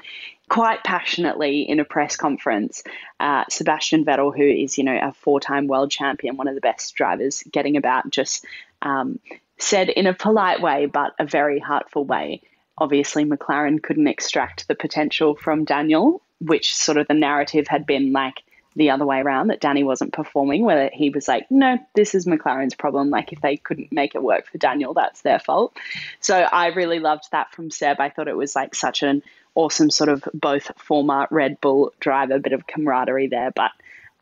quite 0.50 0.84
passionately 0.84 1.70
in 1.70 1.80
a 1.80 1.86
press 1.86 2.16
conference, 2.16 2.84
uh, 3.20 3.44
Sebastian 3.48 4.06
Vettel, 4.06 4.36
who 4.36 4.44
is, 4.44 4.80
you 4.80 4.86
know, 4.86 5.00
a 5.00 5.14
four 5.14 5.40
time 5.40 5.68
world 5.68 5.92
champion, 5.92 6.36
one 6.36 6.48
of 6.48 6.56
the 6.56 6.62
best 6.62 6.96
drivers 6.96 7.44
getting 7.52 7.78
about, 7.78 8.10
just 8.10 8.44
um, 8.82 9.20
said 9.62 9.90
in 9.90 10.08
a 10.08 10.14
polite 10.14 10.62
way, 10.62 10.86
but 10.86 11.14
a 11.20 11.26
very 11.26 11.60
heartful 11.60 12.06
way. 12.06 12.42
Obviously, 12.78 13.26
McLaren 13.26 13.82
couldn't 13.82 14.08
extract 14.08 14.68
the 14.68 14.76
potential 14.76 15.36
from 15.36 15.66
Daniel, 15.66 16.22
which 16.40 16.76
sort 16.76 16.98
of 16.98 17.08
the 17.08 17.14
narrative 17.14 17.68
had 17.68 17.86
been 17.86 18.12
like 18.12 18.42
the 18.76 18.90
other 18.90 19.06
way 19.06 19.20
around 19.20 19.48
that 19.48 19.60
Danny 19.60 19.84
wasn't 19.84 20.14
performing, 20.14 20.64
where 20.64 20.90
he 20.94 21.10
was 21.10 21.28
like, 21.28 21.46
no, 21.52 21.78
this 21.94 22.16
is 22.16 22.26
McLaren's 22.26 22.74
problem. 22.74 23.10
Like, 23.10 23.34
if 23.34 23.42
they 23.42 23.58
couldn't 23.58 23.92
make 23.92 24.16
it 24.16 24.24
work 24.24 24.48
for 24.48 24.58
Daniel, 24.58 24.94
that's 24.94 25.22
their 25.22 25.40
fault. 25.40 25.76
So 26.22 26.38
I 26.38 26.68
really 26.68 27.00
loved 27.00 27.26
that 27.32 27.54
from 27.54 27.70
Seb. 27.70 28.00
I 28.00 28.10
thought 28.10 28.30
it 28.30 28.38
was 28.38 28.56
like 28.56 28.74
such 28.74 29.04
an 29.04 29.24
awesome 29.56 29.90
sort 29.90 30.10
of 30.10 30.24
both 30.34 30.72
former 30.78 31.28
Red 31.30 31.60
Bull 31.60 31.94
driver, 32.00 32.40
bit 32.40 32.54
of 32.54 32.66
camaraderie 32.66 33.28
there. 33.28 33.52
But 33.52 33.72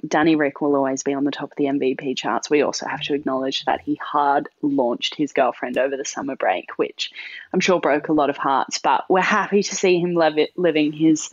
Danny 0.07 0.35
Ric 0.35 0.61
will 0.61 0.75
always 0.75 1.03
be 1.03 1.13
on 1.13 1.25
the 1.25 1.31
top 1.31 1.51
of 1.51 1.57
the 1.57 1.65
MVP 1.65 2.15
charts. 2.17 2.49
We 2.49 2.61
also 2.61 2.87
have 2.87 3.01
to 3.01 3.13
acknowledge 3.13 3.65
that 3.65 3.81
he 3.81 3.95
hard 3.95 4.47
launched 4.61 5.15
his 5.15 5.33
girlfriend 5.33 5.77
over 5.77 5.97
the 5.97 6.05
summer 6.05 6.35
break, 6.35 6.77
which 6.77 7.11
I'm 7.53 7.59
sure 7.59 7.79
broke 7.79 8.07
a 8.07 8.13
lot 8.13 8.29
of 8.29 8.37
hearts. 8.37 8.79
But 8.79 9.05
we're 9.09 9.21
happy 9.21 9.61
to 9.61 9.75
see 9.75 9.99
him 9.99 10.13
live 10.13 10.37
living 10.55 10.93
his 10.93 11.29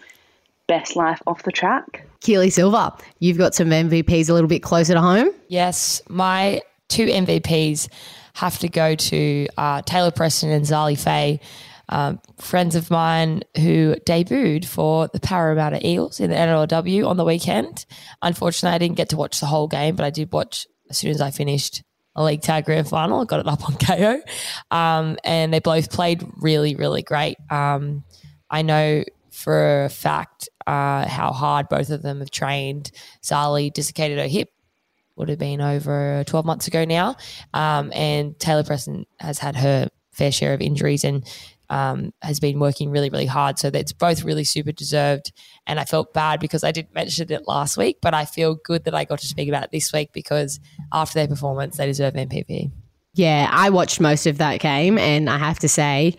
best 0.66 0.96
life 0.96 1.22
off 1.26 1.44
the 1.44 1.52
track. 1.52 2.07
Keely 2.20 2.50
Silva, 2.50 2.96
you've 3.20 3.38
got 3.38 3.55
some 3.55 3.68
MVPs 3.68 4.29
a 4.29 4.33
little 4.33 4.48
bit 4.48 4.62
closer 4.62 4.94
to 4.94 5.00
home. 5.00 5.31
Yes, 5.48 6.02
my 6.09 6.61
two 6.88 7.07
MVPs 7.07 7.88
have 8.35 8.59
to 8.59 8.68
go 8.68 8.94
to 8.94 9.46
uh, 9.57 9.83
Tayla 9.83 10.14
Preston 10.14 10.50
and 10.50 10.64
Zali 10.64 10.98
Fay. 10.98 11.40
Um, 11.88 12.20
friends 12.38 12.75
of 12.75 12.90
mine 12.90 13.42
who 13.57 13.94
debuted 14.07 14.64
for 14.64 15.09
the 15.09 15.20
Parramatta 15.20 15.87
Eels 15.87 16.18
in 16.20 16.31
the 16.31 16.37
NRLW 16.37 17.07
on 17.07 17.16
the 17.16 17.25
weekend. 17.25 17.87
Unfortunately, 18.22 18.75
I 18.75 18.79
didn't 18.79 18.96
get 18.96 19.11
to 19.11 19.16
watch 19.16 19.40
the 19.40 19.46
whole 19.46 19.68
game, 19.68 19.94
but 19.94 20.05
I 20.05 20.11
did 20.11 20.33
watch 20.33 20.66
as 20.90 20.99
soon 20.99 21.11
as 21.11 21.20
I 21.20 21.31
finished 21.31 21.83
a 22.16 22.25
league 22.25 22.42
tag 22.42 22.64
grand 22.64 22.88
final. 22.88 23.20
I 23.20 23.25
got 23.25 23.40
it 23.40 23.46
up 23.46 23.68
on 23.68 23.75
Kayo, 23.77 24.20
Um, 24.70 25.16
and 25.22 25.53
they 25.53 25.61
both 25.61 25.92
played 25.92 26.27
really, 26.38 26.75
really 26.75 27.03
great. 27.03 27.37
Um, 27.51 28.05
I 28.51 28.62
know 28.62 29.05
for 29.31 29.85
a 29.85 29.88
fact 29.90 30.49
uh, 30.66 31.07
how 31.07 31.31
hard 31.31 31.68
both 31.68 31.90
of 31.90 32.03
them 32.03 32.20
have 32.20 32.31
trained. 32.31 32.90
Zali 33.22 33.72
dislocated 33.72 34.18
her 34.18 34.27
hip, 34.27 34.49
would 35.16 35.29
have 35.29 35.38
been 35.38 35.61
over 35.61 36.25
12 36.27 36.46
months 36.46 36.66
ago 36.66 36.85
now. 36.85 37.16
Um, 37.55 37.92
and 37.94 38.35
Tayla 38.35 38.66
Preston 38.66 39.07
has 39.18 39.38
had 39.38 39.57
her 39.57 39.88
fair 40.12 40.33
share 40.33 40.55
of 40.55 40.61
injuries 40.61 41.05
and 41.05 41.27
um, 41.70 42.12
has 42.22 42.40
been 42.40 42.59
working 42.59 42.90
really, 42.90 43.11
really 43.11 43.26
hard. 43.26 43.59
So 43.59 43.70
that's 43.70 43.92
both 43.92 44.24
really 44.24 44.44
super 44.44 44.72
deserved. 44.72 45.33
And 45.66 45.81
I 45.81 45.85
felt 45.85 46.12
bad 46.12 46.40
because 46.40 46.64
I 46.64 46.72
didn't 46.72 46.94
mention 46.94 47.31
it 47.33 47.46
last 47.46 47.76
week, 47.76 47.98
but 48.00 48.14
I 48.14 48.24
feel 48.24 48.57
good 48.64 48.85
that 48.85 48.94
I 48.94 49.05
got 49.05 49.20
to 49.20 49.26
speak 49.26 49.48
about 49.48 49.64
it 49.64 49.70
this 49.72 49.92
week 49.92 50.12
because 50.12 50.61
after 50.92 51.18
their 51.18 51.29
performance, 51.29 51.76
they 51.76 51.87
deserve 51.87 52.14
MVP. 52.14 52.70
Yeah, 53.14 53.48
I 53.50 53.70
watched 53.70 53.98
most 53.98 54.26
of 54.26 54.38
that 54.38 54.61
game, 54.61 54.98
and 54.98 55.31
I 55.31 55.38
have 55.38 55.59
to 55.61 55.68
say, 55.68 56.16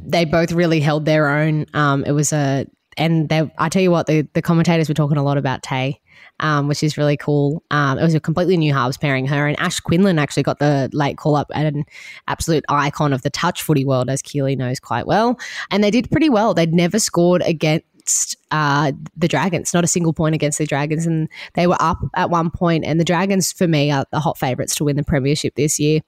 they 0.00 0.24
both 0.24 0.52
really 0.52 0.78
held 0.78 1.04
their 1.04 1.28
own. 1.28 1.66
Um, 1.74 2.04
it 2.04 2.12
was 2.12 2.32
a, 2.32 2.66
and 2.96 3.28
they, 3.28 3.50
I 3.58 3.68
tell 3.68 3.82
you 3.82 3.90
what, 3.90 4.06
the, 4.06 4.22
the 4.32 4.40
commentators 4.40 4.88
were 4.88 4.94
talking 4.94 5.16
a 5.16 5.24
lot 5.24 5.36
about 5.36 5.64
Tay. 5.64 6.00
Um, 6.40 6.68
which 6.68 6.82
is 6.82 6.98
really 6.98 7.16
cool. 7.16 7.62
Um, 7.70 7.98
it 7.98 8.02
was 8.02 8.14
a 8.14 8.20
completely 8.20 8.58
new 8.58 8.74
halves 8.74 8.98
pairing. 8.98 9.26
Her 9.26 9.46
and 9.46 9.58
Ash 9.58 9.80
Quinlan 9.80 10.18
actually 10.18 10.42
got 10.42 10.58
the 10.58 10.90
late 10.92 11.16
call 11.16 11.34
up 11.34 11.50
at 11.54 11.64
an 11.64 11.84
absolute 12.28 12.62
icon 12.68 13.14
of 13.14 13.22
the 13.22 13.30
touch 13.30 13.62
footy 13.62 13.86
world, 13.86 14.10
as 14.10 14.20
Keely 14.20 14.54
knows 14.54 14.78
quite 14.78 15.06
well. 15.06 15.38
And 15.70 15.82
they 15.82 15.90
did 15.90 16.10
pretty 16.10 16.28
well. 16.28 16.52
They'd 16.52 16.74
never 16.74 16.98
scored 16.98 17.40
against 17.40 18.36
uh, 18.50 18.92
the 19.16 19.28
Dragons, 19.28 19.72
not 19.72 19.82
a 19.82 19.86
single 19.86 20.12
point 20.12 20.34
against 20.34 20.58
the 20.58 20.66
Dragons. 20.66 21.06
And 21.06 21.28
they 21.54 21.66
were 21.66 21.80
up 21.80 21.98
at 22.14 22.28
one 22.28 22.50
point. 22.50 22.56
point, 22.58 22.84
And 22.84 23.00
the 23.00 23.04
Dragons, 23.04 23.50
for 23.50 23.66
me, 23.66 23.90
are 23.90 24.04
the 24.12 24.20
hot 24.20 24.36
favourites 24.36 24.74
to 24.76 24.84
win 24.84 24.96
the 24.96 25.04
Premiership 25.04 25.54
this 25.54 25.78
year. 25.78 26.00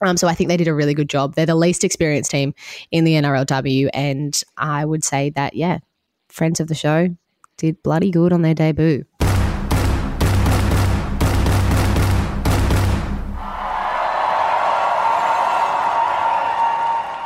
Um, 0.00 0.16
so 0.16 0.28
I 0.28 0.34
think 0.34 0.48
they 0.48 0.56
did 0.56 0.68
a 0.68 0.74
really 0.74 0.94
good 0.94 1.08
job. 1.08 1.34
They're 1.34 1.46
the 1.46 1.54
least 1.54 1.84
experienced 1.84 2.30
team 2.30 2.54
in 2.90 3.04
the 3.04 3.14
NRLW, 3.14 3.90
and 3.92 4.40
I 4.56 4.84
would 4.84 5.04
say 5.04 5.30
that 5.30 5.54
yeah, 5.54 5.78
friends 6.28 6.60
of 6.60 6.68
the 6.68 6.74
show 6.74 7.08
did 7.56 7.82
bloody 7.82 8.10
good 8.10 8.32
on 8.32 8.42
their 8.42 8.54
debut. 8.54 9.04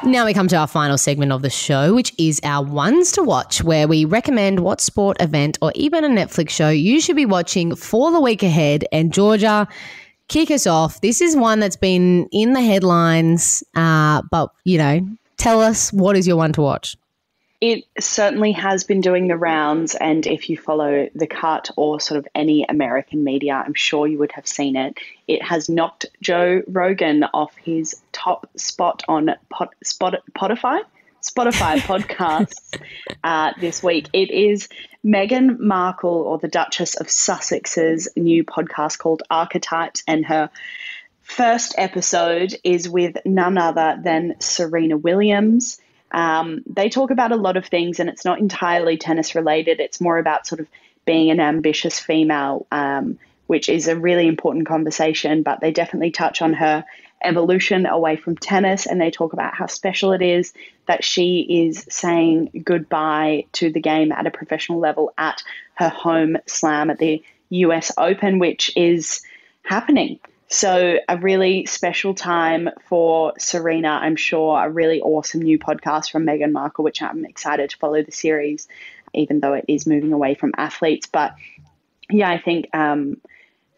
Now 0.04 0.26
we 0.26 0.34
come 0.34 0.48
to 0.48 0.56
our 0.56 0.66
final 0.66 0.98
segment 0.98 1.30
of 1.30 1.42
the 1.42 1.50
show, 1.50 1.94
which 1.94 2.12
is 2.18 2.40
our 2.42 2.64
ones 2.64 3.12
to 3.12 3.22
watch, 3.22 3.62
where 3.62 3.86
we 3.86 4.04
recommend 4.04 4.58
what 4.60 4.80
sport, 4.80 5.16
event, 5.20 5.58
or 5.62 5.70
even 5.76 6.04
a 6.04 6.08
Netflix 6.08 6.50
show 6.50 6.70
you 6.70 7.00
should 7.00 7.14
be 7.14 7.24
watching 7.24 7.76
for 7.76 8.10
the 8.10 8.20
week 8.20 8.42
ahead. 8.42 8.84
And 8.90 9.12
Georgia, 9.12 9.68
kick 10.26 10.50
us 10.50 10.66
off. 10.66 11.00
This 11.02 11.20
is 11.20 11.36
one 11.36 11.60
that's 11.60 11.76
been 11.76 12.28
in 12.32 12.52
the 12.52 12.60
headlines, 12.60 13.62
uh, 13.76 14.22
but 14.28 14.50
you 14.64 14.76
know, 14.76 15.06
tell 15.36 15.60
us 15.60 15.92
what 15.92 16.16
is 16.16 16.26
your 16.26 16.36
one 16.36 16.52
to 16.54 16.62
watch. 16.62 16.96
It 17.62 17.84
certainly 18.00 18.50
has 18.50 18.82
been 18.82 19.00
doing 19.00 19.28
the 19.28 19.36
rounds, 19.36 19.94
and 19.94 20.26
if 20.26 20.50
you 20.50 20.56
follow 20.56 21.08
the 21.14 21.28
cut 21.28 21.70
or 21.76 22.00
sort 22.00 22.18
of 22.18 22.26
any 22.34 22.66
American 22.68 23.22
media, 23.22 23.52
I'm 23.64 23.74
sure 23.74 24.08
you 24.08 24.18
would 24.18 24.32
have 24.32 24.48
seen 24.48 24.74
it. 24.74 24.98
It 25.28 25.44
has 25.44 25.68
knocked 25.68 26.06
Joe 26.20 26.62
Rogan 26.66 27.22
off 27.22 27.54
his 27.54 27.94
top 28.10 28.50
spot 28.56 29.04
on 29.06 29.30
Pot, 29.48 29.76
Spot, 29.84 30.16
Spotify. 30.32 30.80
Spotify 31.22 31.78
podcasts 31.78 32.80
uh, 33.22 33.52
this 33.60 33.80
week. 33.80 34.08
It 34.12 34.32
is 34.32 34.68
Meghan 35.06 35.60
Markle 35.60 36.10
or 36.10 36.38
the 36.38 36.48
Duchess 36.48 36.96
of 36.96 37.06
Sussex's 37.06 38.08
new 38.16 38.42
podcast 38.42 38.98
called 38.98 39.22
Archetypes, 39.30 40.02
and 40.08 40.26
her 40.26 40.50
first 41.20 41.76
episode 41.78 42.56
is 42.64 42.88
with 42.88 43.18
none 43.24 43.56
other 43.56 44.00
than 44.02 44.34
Serena 44.40 44.96
Williams. 44.96 45.80
Um, 46.12 46.62
they 46.66 46.88
talk 46.88 47.10
about 47.10 47.32
a 47.32 47.36
lot 47.36 47.56
of 47.56 47.66
things, 47.66 47.98
and 47.98 48.08
it's 48.08 48.24
not 48.24 48.38
entirely 48.38 48.96
tennis 48.96 49.34
related. 49.34 49.80
It's 49.80 50.00
more 50.00 50.18
about 50.18 50.46
sort 50.46 50.60
of 50.60 50.68
being 51.04 51.30
an 51.30 51.40
ambitious 51.40 51.98
female, 51.98 52.66
um, 52.70 53.18
which 53.46 53.68
is 53.68 53.88
a 53.88 53.96
really 53.96 54.28
important 54.28 54.66
conversation. 54.66 55.42
But 55.42 55.60
they 55.60 55.72
definitely 55.72 56.10
touch 56.10 56.42
on 56.42 56.52
her 56.54 56.84
evolution 57.24 57.86
away 57.86 58.16
from 58.16 58.36
tennis, 58.36 58.86
and 58.86 59.00
they 59.00 59.10
talk 59.10 59.32
about 59.32 59.54
how 59.54 59.66
special 59.66 60.12
it 60.12 60.22
is 60.22 60.52
that 60.86 61.04
she 61.04 61.66
is 61.66 61.86
saying 61.88 62.62
goodbye 62.64 63.46
to 63.52 63.70
the 63.70 63.80
game 63.80 64.12
at 64.12 64.26
a 64.26 64.30
professional 64.30 64.78
level 64.78 65.12
at 65.16 65.42
her 65.74 65.88
home 65.88 66.36
slam 66.46 66.90
at 66.90 66.98
the 66.98 67.22
US 67.50 67.92
Open, 67.96 68.38
which 68.38 68.70
is 68.76 69.22
happening. 69.62 70.18
So, 70.52 70.98
a 71.08 71.16
really 71.16 71.64
special 71.64 72.12
time 72.14 72.68
for 72.86 73.32
Serena, 73.38 73.88
I'm 73.88 74.16
sure. 74.16 74.62
A 74.62 74.68
really 74.68 75.00
awesome 75.00 75.40
new 75.40 75.58
podcast 75.58 76.10
from 76.10 76.26
Meghan 76.26 76.52
Markle, 76.52 76.84
which 76.84 77.00
I'm 77.00 77.24
excited 77.24 77.70
to 77.70 77.76
follow 77.78 78.02
the 78.02 78.12
series, 78.12 78.68
even 79.14 79.40
though 79.40 79.54
it 79.54 79.64
is 79.66 79.86
moving 79.86 80.12
away 80.12 80.34
from 80.34 80.52
athletes. 80.58 81.06
But 81.10 81.34
yeah, 82.10 82.28
I 82.28 82.36
think 82.36 82.68
um, 82.74 83.16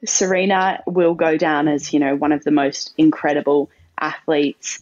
Serena 0.05 0.83
will 0.85 1.15
go 1.15 1.37
down 1.37 1.69
as, 1.69 1.93
you 1.93 2.01
know, 2.01 2.17
one 2.17 2.33
of 2.33 2.43
the 2.43 2.51
most 2.51 2.93
incredible 2.99 3.71
athletes, 3.97 4.81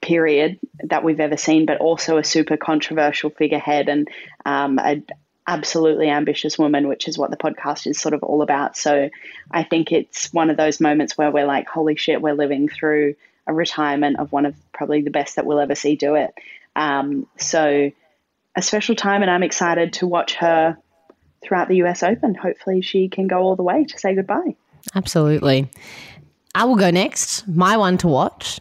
period, 0.00 0.58
that 0.82 1.04
we've 1.04 1.20
ever 1.20 1.36
seen, 1.36 1.66
but 1.66 1.78
also 1.78 2.18
a 2.18 2.24
super 2.24 2.56
controversial 2.56 3.30
figurehead 3.30 3.88
and 3.88 4.08
um, 4.44 4.80
a, 4.80 5.00
absolutely 5.46 6.08
ambitious 6.08 6.58
woman, 6.58 6.88
which 6.88 7.08
is 7.08 7.18
what 7.18 7.30
the 7.30 7.36
podcast 7.36 7.86
is 7.86 7.98
sort 7.98 8.14
of 8.14 8.22
all 8.22 8.42
about. 8.42 8.76
So 8.76 9.10
I 9.50 9.64
think 9.64 9.92
it's 9.92 10.32
one 10.32 10.50
of 10.50 10.56
those 10.56 10.80
moments 10.80 11.18
where 11.18 11.30
we're 11.30 11.46
like, 11.46 11.68
holy 11.68 11.96
shit, 11.96 12.22
we're 12.22 12.34
living 12.34 12.68
through 12.68 13.14
a 13.46 13.52
retirement 13.52 14.18
of 14.18 14.30
one 14.30 14.46
of 14.46 14.54
probably 14.72 15.02
the 15.02 15.10
best 15.10 15.36
that 15.36 15.46
we'll 15.46 15.60
ever 15.60 15.74
see 15.74 15.96
do 15.96 16.14
it. 16.14 16.32
Um, 16.76 17.26
so 17.38 17.90
a 18.54 18.62
special 18.62 18.94
time, 18.94 19.22
and 19.22 19.30
I'm 19.30 19.42
excited 19.42 19.94
to 19.94 20.06
watch 20.06 20.34
her 20.34 20.76
throughout 21.42 21.68
the 21.68 21.82
US 21.82 22.02
Open. 22.02 22.34
Hopefully, 22.34 22.82
she 22.82 23.08
can 23.08 23.26
go 23.26 23.38
all 23.38 23.56
the 23.56 23.62
way 23.62 23.84
to 23.84 23.98
say 23.98 24.14
goodbye. 24.14 24.56
Absolutely. 24.94 25.68
I 26.54 26.64
will 26.64 26.76
go 26.76 26.90
next. 26.90 27.48
My 27.48 27.76
one 27.76 27.98
to 27.98 28.08
watch 28.08 28.60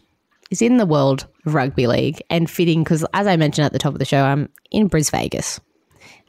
is 0.50 0.62
in 0.62 0.78
the 0.78 0.86
world 0.86 1.28
of 1.46 1.54
rugby 1.54 1.88
league 1.88 2.22
and 2.30 2.50
fitting 2.50 2.84
because, 2.84 3.06
as 3.14 3.28
I 3.28 3.36
mentioned 3.38 3.66
at 3.66 3.74
the 3.74 3.80
top 3.80 3.94
of 3.94 4.00
the 4.00 4.06
show, 4.06 4.24
I'm 4.24 4.50
in 4.72 4.88
Bris 4.88 5.10
Vegas. 5.10 5.60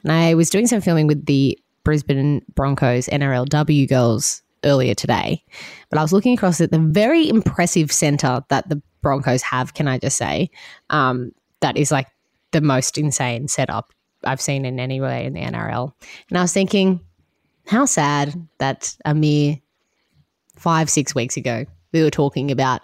And 0.03 0.11
I 0.11 0.33
was 0.35 0.49
doing 0.49 0.67
some 0.67 0.81
filming 0.81 1.07
with 1.07 1.25
the 1.25 1.57
Brisbane 1.83 2.43
Broncos 2.55 3.07
NRLW 3.07 3.87
girls 3.87 4.41
earlier 4.63 4.93
today. 4.93 5.43
But 5.89 5.99
I 5.99 6.01
was 6.01 6.13
looking 6.13 6.33
across 6.33 6.61
at 6.61 6.71
the 6.71 6.79
very 6.79 7.27
impressive 7.27 7.91
centre 7.91 8.43
that 8.49 8.69
the 8.69 8.81
Broncos 9.01 9.41
have, 9.41 9.73
can 9.73 9.87
I 9.87 9.97
just 9.97 10.17
say? 10.17 10.49
Um, 10.89 11.31
that 11.59 11.77
is 11.77 11.91
like 11.91 12.07
the 12.51 12.61
most 12.61 12.97
insane 12.97 13.47
setup 13.47 13.91
I've 14.23 14.41
seen 14.41 14.65
in 14.65 14.79
any 14.79 15.01
way 15.01 15.25
in 15.25 15.33
the 15.33 15.41
NRL. 15.41 15.93
And 16.29 16.37
I 16.37 16.41
was 16.41 16.53
thinking, 16.53 17.01
how 17.67 17.85
sad 17.85 18.33
that 18.59 18.95
a 19.05 19.13
mere 19.13 19.59
five, 20.55 20.89
six 20.89 21.13
weeks 21.13 21.37
ago, 21.37 21.65
we 21.91 22.01
were 22.01 22.09
talking 22.09 22.51
about 22.51 22.81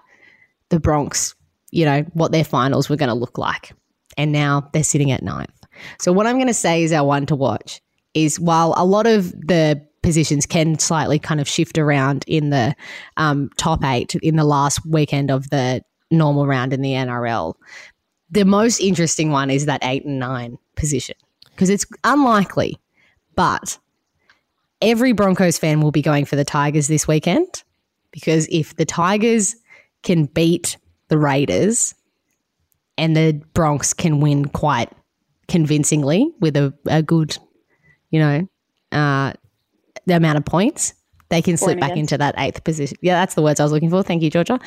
the 0.70 0.80
Bronx, 0.80 1.36
you 1.72 1.86
know, 1.86 2.02
what 2.14 2.32
their 2.32 2.44
finals 2.44 2.90
were 2.90 2.96
going 2.96 3.10
to 3.10 3.16
look 3.16 3.38
like. 3.38 3.74
And 4.18 4.32
now 4.32 4.70
they're 4.74 4.84
sitting 4.84 5.12
at 5.12 5.24
ninth. 5.24 5.59
So, 6.00 6.12
what 6.12 6.28
I'm 6.28 6.36
going 6.36 6.48
to 6.48 6.54
say 6.54 6.84
is 6.84 6.92
our 6.92 7.06
one 7.06 7.26
to 7.28 7.36
watch 7.36 7.82
is 8.14 8.40
while 8.40 8.74
a 8.78 8.86
lot 8.86 9.06
of 9.06 9.32
the 9.32 9.86
positions 10.02 10.46
can 10.46 10.80
slightly 10.80 11.20
kind 11.20 11.42
of 11.42 11.48
shift 11.48 11.78
around 11.78 12.24
in 12.28 12.50
the 12.50 12.76
um, 13.18 13.50
top 13.58 13.84
eight 13.84 14.16
in 14.16 14.36
the 14.36 14.44
last 14.44 14.86
weekend 14.86 15.30
of 15.30 15.50
the 15.50 15.84
normal 16.12 16.48
round 16.48 16.74
in 16.74 16.82
the 16.82 16.94
NRL, 16.94 17.56
the 18.32 18.46
most 18.46 18.80
interesting 18.80 19.32
one 19.32 19.50
is 19.50 19.66
that 19.66 19.84
eight 19.84 20.06
and 20.06 20.20
nine 20.20 20.58
position 20.76 21.16
because 21.52 21.70
it's 21.70 21.86
unlikely, 22.04 22.78
but 23.36 23.78
every 24.82 25.12
Broncos 25.12 25.58
fan 25.58 25.82
will 25.82 25.92
be 25.92 26.02
going 26.02 26.26
for 26.26 26.36
the 26.36 26.46
Tigers 26.46 26.88
this 26.88 27.08
weekend 27.08 27.64
because 28.12 28.48
if 28.50 28.76
the 28.76 28.86
Tigers 28.86 29.56
can 30.04 30.26
beat 30.26 30.78
the 31.10 31.18
Raiders 31.18 31.96
and 32.98 33.16
the 33.16 33.42
Bronx 33.54 33.94
can 33.94 34.22
win 34.22 34.46
quite 34.46 34.90
convincingly 35.50 36.32
with 36.40 36.56
a, 36.56 36.74
a 36.88 37.04
good, 37.04 37.38
you 38.12 38.20
know, 38.20 38.48
uh, 38.92 39.34
the 40.06 40.16
amount 40.16 40.38
of 40.38 40.46
points, 40.46 40.94
they 41.30 41.42
can 41.42 41.58
slip 41.58 41.80
back 41.80 41.96
into 41.96 42.18
that 42.18 42.36
eighth 42.38 42.64
position. 42.64 42.98
Yeah, 43.02 43.16
that's 43.16 43.36
the 43.36 43.42
words 43.42 43.60
I 43.60 43.64
was 43.64 43.72
looking 43.72 43.90
for. 43.90 44.02
Thank 44.02 44.24
you, 44.24 44.30
Georgia. 44.30 44.60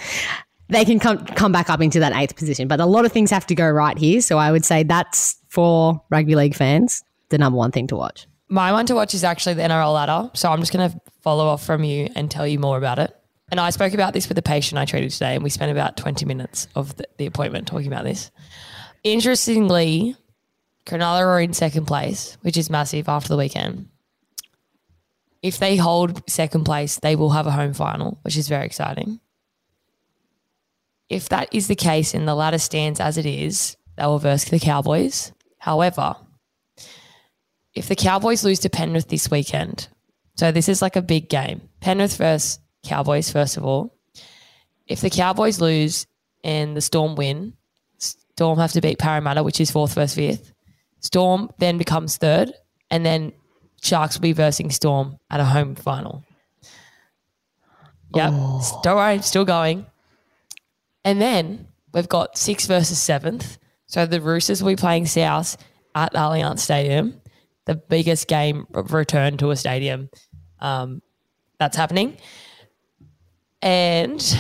They 0.69 0.85
can 0.85 0.99
come 0.99 1.25
come 1.27 1.53
back 1.53 1.69
up 1.69 1.81
into 1.81 1.99
that 2.01 2.13
eighth 2.15 2.37
position, 2.37 2.69
but 2.69 2.81
a 2.81 2.87
lot 2.87 3.05
of 3.05 3.13
things 3.13 3.31
have 3.31 3.47
to 3.47 3.55
go 3.55 3.69
right 3.69 3.99
here. 3.99 4.21
So 4.21 4.39
I 4.39 4.53
would 4.53 4.65
say 4.65 4.85
that's 4.85 5.37
for 5.49 6.01
rugby 6.11 6.35
league 6.35 6.55
fans 6.55 7.03
the 7.33 7.39
number 7.39 7.59
one 7.59 7.73
thing 7.73 7.89
to 7.89 7.97
watch. 7.97 8.27
My 8.49 8.71
one 8.71 8.87
to 8.87 8.95
watch 8.95 9.15
is 9.15 9.25
actually 9.25 9.55
the 9.55 9.63
NRL 9.63 9.93
ladder. 9.93 10.31
So 10.35 10.51
I'm 10.51 10.61
just 10.61 10.73
going 10.73 10.91
to 10.91 11.01
follow 11.23 11.47
off 11.47 11.65
from 11.65 11.83
you 11.83 12.09
and 12.15 12.31
tell 12.31 12.47
you 12.47 12.59
more 12.59 12.79
about 12.79 12.99
it. 12.99 13.17
and 13.51 13.59
I 13.59 13.71
spoke 13.71 13.95
about 13.95 14.13
this 14.13 14.29
with 14.29 14.39
a 14.39 14.43
patient 14.43 14.79
I 14.79 14.85
treated 14.85 15.11
today, 15.11 15.35
and 15.35 15.43
we 15.43 15.51
spent 15.51 15.73
about 15.73 15.97
20 15.97 16.25
minutes 16.27 16.69
of 16.75 16.97
the, 16.97 17.09
the 17.19 17.27
appointment 17.27 17.67
talking 17.67 17.87
about 17.87 18.05
this. 18.05 18.31
Interestingly, 19.05 20.17
Cronulla 20.87 21.21
are 21.21 21.41
in 21.41 21.53
second 21.53 21.87
place, 21.87 22.37
which 22.43 22.57
is 22.57 22.71
massive 22.71 23.09
after 23.09 23.29
the 23.29 23.37
weekend. 23.37 23.89
If 25.43 25.59
they 25.59 25.77
hold 25.77 26.29
second 26.31 26.65
place, 26.65 26.99
they 26.99 27.17
will 27.17 27.31
have 27.31 27.47
a 27.47 27.53
home 27.53 27.75
final, 27.75 28.19
which 28.23 28.37
is 28.37 28.49
very 28.49 28.65
exciting. 28.65 29.21
If 31.09 31.29
that 31.29 31.53
is 31.53 31.69
the 31.69 31.75
case 31.75 32.15
and 32.15 32.27
the 32.27 32.35
ladder 32.35 32.59
stands 32.59 33.01
as 33.01 33.19
it 33.19 33.27
is, 33.27 33.77
they 33.97 34.05
will 34.05 34.19
verse 34.19 34.45
the 34.45 34.59
Cowboys. 34.59 35.33
However, 35.59 36.17
if 37.75 37.89
the 37.89 37.97
Cowboys 37.97 38.45
lose 38.45 38.61
to 38.61 38.71
Penrith 38.71 39.09
this 39.09 39.31
weekend, 39.31 39.89
so 40.37 40.53
this 40.53 40.69
is 40.69 40.81
like 40.81 40.97
a 40.97 41.03
big 41.03 41.29
game. 41.29 41.69
Penrith 41.81 42.17
versus 42.17 42.59
Cowboys, 42.85 43.31
first 43.31 43.57
of 43.57 43.65
all. 43.65 43.97
If 44.87 45.01
the 45.01 45.11
Cowboys 45.11 45.61
lose 45.61 46.07
and 46.43 46.77
the 46.77 46.81
Storm 46.81 47.15
win, 47.15 47.55
Storm 47.99 48.59
have 48.59 48.73
to 48.73 48.81
beat 48.81 48.99
Parramatta, 48.99 49.43
which 49.43 49.61
is 49.61 49.71
fourth 49.71 49.95
versus 49.95 50.15
fifth. 50.15 50.52
Storm 51.03 51.51
then 51.59 51.77
becomes 51.79 52.17
third, 52.17 52.53
and 52.91 53.05
then 53.05 53.33
Sharks 53.83 54.17
will 54.17 54.23
be 54.23 54.33
versing 54.33 54.71
Storm 54.71 55.19
at 55.31 55.41
a 55.41 55.45
home 55.45 55.75
final. 55.75 56.25
Yep. 58.15 58.33
Don't 58.83 58.97
worry, 58.97 59.19
still 59.21 59.45
going. 59.45 59.87
And 61.05 61.21
then 61.21 61.67
we've 61.93 62.09
got 62.09 62.39
sixth 62.39 62.69
versus 62.69 62.99
seventh. 62.99 63.59
So 63.87 64.07
the 64.07 64.21
Roosters 64.21 64.63
will 64.63 64.73
be 64.73 64.77
playing 64.77 65.07
South 65.07 65.57
at 65.95 66.15
Allianz 66.15 66.61
Stadium, 66.61 67.21
the 67.65 67.75
biggest 67.75 68.29
game 68.29 68.67
of 68.75 68.93
return 68.93 69.37
to 69.39 69.51
a 69.51 69.57
stadium 69.57 70.09
um, 70.61 71.03
that's 71.59 71.77
happening. 71.77 72.17
And 73.61 74.39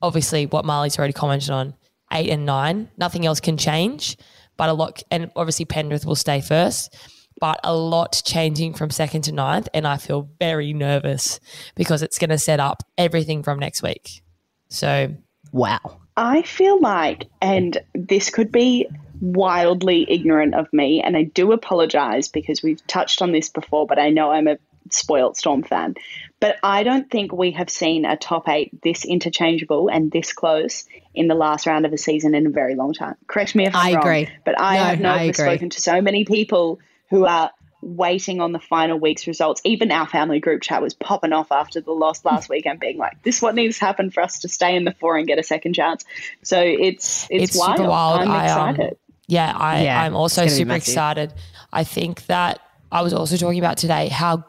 obviously, 0.00 0.46
what 0.46 0.64
Marlee's 0.64 0.98
already 0.98 1.12
commented 1.12 1.50
on, 1.50 1.74
eight 2.12 2.30
and 2.30 2.44
nine, 2.44 2.90
nothing 2.98 3.24
else 3.24 3.40
can 3.40 3.56
change. 3.56 4.16
But 4.62 4.68
a 4.68 4.74
lot, 4.74 5.02
and 5.10 5.28
obviously 5.34 5.64
Penrith 5.64 6.06
will 6.06 6.14
stay 6.14 6.40
first, 6.40 6.94
but 7.40 7.58
a 7.64 7.74
lot 7.74 8.22
changing 8.24 8.74
from 8.74 8.90
second 8.90 9.22
to 9.22 9.32
ninth. 9.32 9.68
And 9.74 9.88
I 9.88 9.96
feel 9.96 10.30
very 10.38 10.72
nervous 10.72 11.40
because 11.74 12.00
it's 12.00 12.16
going 12.16 12.30
to 12.30 12.38
set 12.38 12.60
up 12.60 12.84
everything 12.96 13.42
from 13.42 13.58
next 13.58 13.82
week. 13.82 14.22
So, 14.68 15.16
Wow. 15.50 15.80
I 16.16 16.42
feel 16.42 16.80
like, 16.80 17.26
and 17.40 17.76
this 17.92 18.30
could 18.30 18.52
be 18.52 18.86
wildly 19.20 20.06
ignorant 20.08 20.54
of 20.54 20.72
me, 20.72 21.02
and 21.02 21.16
I 21.16 21.24
do 21.24 21.50
apologize 21.50 22.28
because 22.28 22.62
we've 22.62 22.86
touched 22.86 23.20
on 23.20 23.32
this 23.32 23.48
before, 23.48 23.88
but 23.88 23.98
I 23.98 24.10
know 24.10 24.30
I'm 24.30 24.46
a 24.46 24.58
spoilt 24.92 25.36
Storm 25.36 25.64
fan. 25.64 25.96
But 26.42 26.56
I 26.64 26.82
don't 26.82 27.08
think 27.08 27.32
we 27.32 27.52
have 27.52 27.70
seen 27.70 28.04
a 28.04 28.16
top 28.16 28.48
eight 28.48 28.82
this 28.82 29.04
interchangeable 29.04 29.88
and 29.88 30.10
this 30.10 30.32
close 30.32 30.84
in 31.14 31.28
the 31.28 31.36
last 31.36 31.66
round 31.66 31.86
of 31.86 31.92
a 31.92 31.96
season 31.98 32.34
in 32.34 32.46
a 32.48 32.50
very 32.50 32.74
long 32.74 32.92
time. 32.94 33.14
Correct 33.28 33.54
me 33.54 33.64
if 33.66 33.76
I'm 33.76 33.94
I 33.94 33.96
wrong, 33.96 34.02
agree. 34.02 34.28
but 34.44 34.58
I 34.60 34.74
No, 34.74 34.82
have 34.82 34.98
I 34.98 35.02
known 35.02 35.20
agree. 35.20 35.32
spoken 35.32 35.70
to 35.70 35.80
so 35.80 36.00
many 36.02 36.24
people 36.24 36.80
who 37.10 37.26
are 37.26 37.52
waiting 37.80 38.40
on 38.40 38.50
the 38.50 38.58
final 38.58 38.98
week's 38.98 39.28
results. 39.28 39.60
Even 39.64 39.92
our 39.92 40.08
family 40.08 40.40
group 40.40 40.62
chat 40.62 40.82
was 40.82 40.94
popping 40.94 41.32
off 41.32 41.52
after 41.52 41.80
the 41.80 41.92
loss 41.92 42.24
last 42.24 42.48
weekend, 42.48 42.80
being 42.80 42.98
like, 42.98 43.22
"This 43.22 43.36
is 43.36 43.42
what 43.42 43.54
needs 43.54 43.78
to 43.78 43.84
happen 43.84 44.10
for 44.10 44.20
us 44.20 44.40
to 44.40 44.48
stay 44.48 44.74
in 44.74 44.84
the 44.84 44.94
four 44.98 45.16
and 45.16 45.28
get 45.28 45.38
a 45.38 45.44
second 45.44 45.74
chance." 45.74 46.04
So 46.42 46.60
it's 46.60 47.28
it's, 47.30 47.54
It's 47.54 47.56
wild. 47.56 47.86
wild. 47.86 48.20
I'm 48.22 48.30
I, 48.32 48.50
um, 48.50 48.68
excited. 48.70 48.96
Yeah, 49.28 49.54
I, 49.56 49.84
Yeah, 49.84 50.02
I'm 50.02 50.16
also 50.16 50.42
it's 50.42 50.58
gonna 50.58 50.74
be 50.74 50.80
super 50.80 50.92
excited. 50.92 51.34
I 51.72 51.84
think 51.84 52.26
that 52.26 52.58
I 52.90 53.02
was 53.02 53.14
also 53.14 53.36
talking 53.36 53.60
about 53.60 53.76
today 53.76 54.08
how 54.08 54.44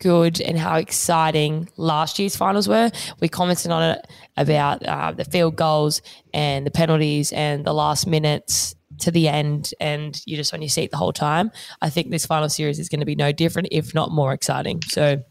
good 0.00 0.40
and 0.40 0.58
how 0.58 0.76
exciting 0.76 1.68
last 1.76 2.18
year's 2.18 2.34
finals 2.34 2.68
were. 2.68 2.90
We 3.20 3.28
commented 3.28 3.70
on 3.70 3.82
it 3.92 4.06
about 4.36 4.84
uh, 4.84 5.12
the 5.12 5.24
field 5.24 5.56
goals 5.56 6.02
and 6.34 6.66
the 6.66 6.70
penalties 6.70 7.32
and 7.32 7.64
the 7.64 7.72
last 7.72 8.06
minutes 8.06 8.74
to 8.98 9.10
the 9.10 9.28
end, 9.28 9.72
and 9.80 10.20
you're 10.26 10.36
just 10.36 10.52
on 10.52 10.60
your 10.60 10.68
seat 10.68 10.90
the 10.90 10.96
whole 10.96 11.12
time. 11.12 11.50
I 11.80 11.88
think 11.88 12.10
this 12.10 12.26
final 12.26 12.48
series 12.48 12.78
is 12.78 12.88
going 12.88 13.00
to 13.00 13.06
be 13.06 13.14
no 13.14 13.32
different, 13.32 13.68
if 13.70 13.94
not 13.94 14.10
more 14.10 14.32
exciting. 14.32 14.82
So 14.88 15.22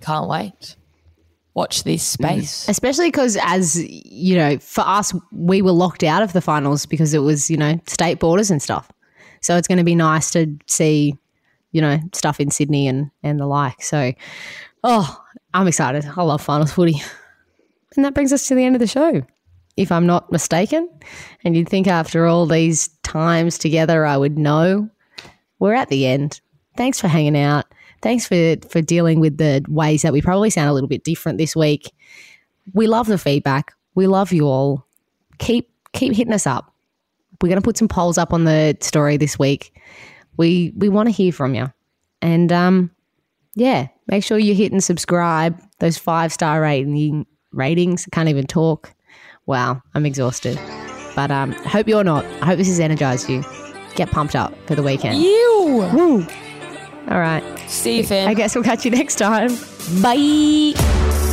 can't 0.00 0.28
wait. 0.28 0.76
Watch 1.54 1.82
this 1.82 2.04
space. 2.04 2.68
Especially 2.68 3.08
because, 3.08 3.36
as 3.42 3.82
you 3.84 4.36
know, 4.36 4.58
for 4.58 4.82
us, 4.82 5.12
we 5.32 5.60
were 5.60 5.72
locked 5.72 6.04
out 6.04 6.22
of 6.22 6.32
the 6.32 6.40
finals 6.40 6.86
because 6.86 7.14
it 7.14 7.18
was, 7.18 7.50
you 7.50 7.56
know, 7.56 7.80
state 7.86 8.20
borders 8.20 8.50
and 8.50 8.62
stuff. 8.62 8.90
So 9.42 9.56
it's 9.56 9.66
going 9.66 9.78
to 9.78 9.84
be 9.84 9.96
nice 9.96 10.30
to 10.32 10.56
see, 10.66 11.16
you 11.72 11.80
know, 11.80 11.98
stuff 12.14 12.40
in 12.40 12.50
Sydney 12.50 12.88
and, 12.88 13.10
and 13.22 13.38
the 13.38 13.46
like. 13.46 13.82
So, 13.82 14.12
oh, 14.84 15.24
I'm 15.54 15.68
excited. 15.68 16.04
I 16.16 16.22
love 16.22 16.42
finals 16.42 16.72
footy. 16.72 17.02
And 17.96 18.04
that 18.04 18.14
brings 18.14 18.32
us 18.32 18.46
to 18.48 18.54
the 18.54 18.64
end 18.64 18.76
of 18.76 18.80
the 18.80 18.86
show, 18.86 19.22
if 19.76 19.90
I'm 19.90 20.06
not 20.06 20.30
mistaken. 20.30 20.88
And 21.44 21.56
you'd 21.56 21.68
think 21.68 21.86
after 21.86 22.26
all 22.26 22.46
these 22.46 22.88
times 23.02 23.58
together, 23.58 24.04
I 24.06 24.16
would 24.16 24.38
know. 24.38 24.88
We're 25.58 25.74
at 25.74 25.88
the 25.88 26.06
end. 26.06 26.40
Thanks 26.76 27.00
for 27.00 27.08
hanging 27.08 27.36
out. 27.36 27.66
Thanks 28.02 28.26
for, 28.26 28.56
for 28.68 28.80
dealing 28.80 29.18
with 29.18 29.38
the 29.38 29.64
ways 29.68 30.02
that 30.02 30.12
we 30.12 30.22
probably 30.22 30.50
sound 30.50 30.68
a 30.68 30.72
little 30.72 30.88
bit 30.88 31.02
different 31.02 31.38
this 31.38 31.56
week. 31.56 31.90
We 32.74 32.86
love 32.86 33.08
the 33.08 33.18
feedback. 33.18 33.72
We 33.94 34.06
love 34.06 34.32
you 34.32 34.46
all. 34.46 34.86
Keep 35.38 35.68
keep 35.92 36.14
hitting 36.14 36.34
us 36.34 36.46
up. 36.46 36.72
We're 37.40 37.48
going 37.48 37.60
to 37.60 37.64
put 37.64 37.76
some 37.76 37.88
polls 37.88 38.18
up 38.18 38.32
on 38.32 38.44
the 38.44 38.76
story 38.80 39.16
this 39.16 39.38
week. 39.38 39.77
We 40.38 40.72
we 40.76 40.88
want 40.88 41.08
to 41.08 41.12
hear 41.12 41.32
from 41.32 41.54
you. 41.54 41.70
And 42.22 42.50
um 42.50 42.90
yeah, 43.54 43.88
make 44.06 44.24
sure 44.24 44.38
you 44.38 44.54
hit 44.54 44.72
and 44.72 44.82
subscribe. 44.82 45.60
Those 45.80 45.98
five 45.98 46.32
star 46.32 46.62
rating 46.62 47.26
ratings. 47.52 48.06
Can't 48.12 48.28
even 48.28 48.46
talk. 48.46 48.94
Wow, 49.46 49.82
I'm 49.94 50.06
exhausted. 50.06 50.58
But 51.14 51.30
um 51.30 51.52
hope 51.52 51.86
you're 51.88 52.04
not. 52.04 52.24
I 52.40 52.46
hope 52.46 52.56
this 52.58 52.68
has 52.68 52.80
energized 52.80 53.28
you. 53.28 53.44
Get 53.94 54.10
pumped 54.10 54.36
up 54.36 54.54
for 54.66 54.74
the 54.74 54.82
weekend. 54.82 55.20
You. 55.20 55.90
Woo. 55.92 56.26
All 57.10 57.20
right. 57.20 57.42
See 57.68 57.98
you, 57.98 58.04
fam. 58.04 58.28
I 58.28 58.34
guess 58.34 58.54
we'll 58.54 58.64
catch 58.64 58.84
you 58.84 58.90
next 58.90 59.16
time. 59.16 59.48
Bye. 60.02 61.27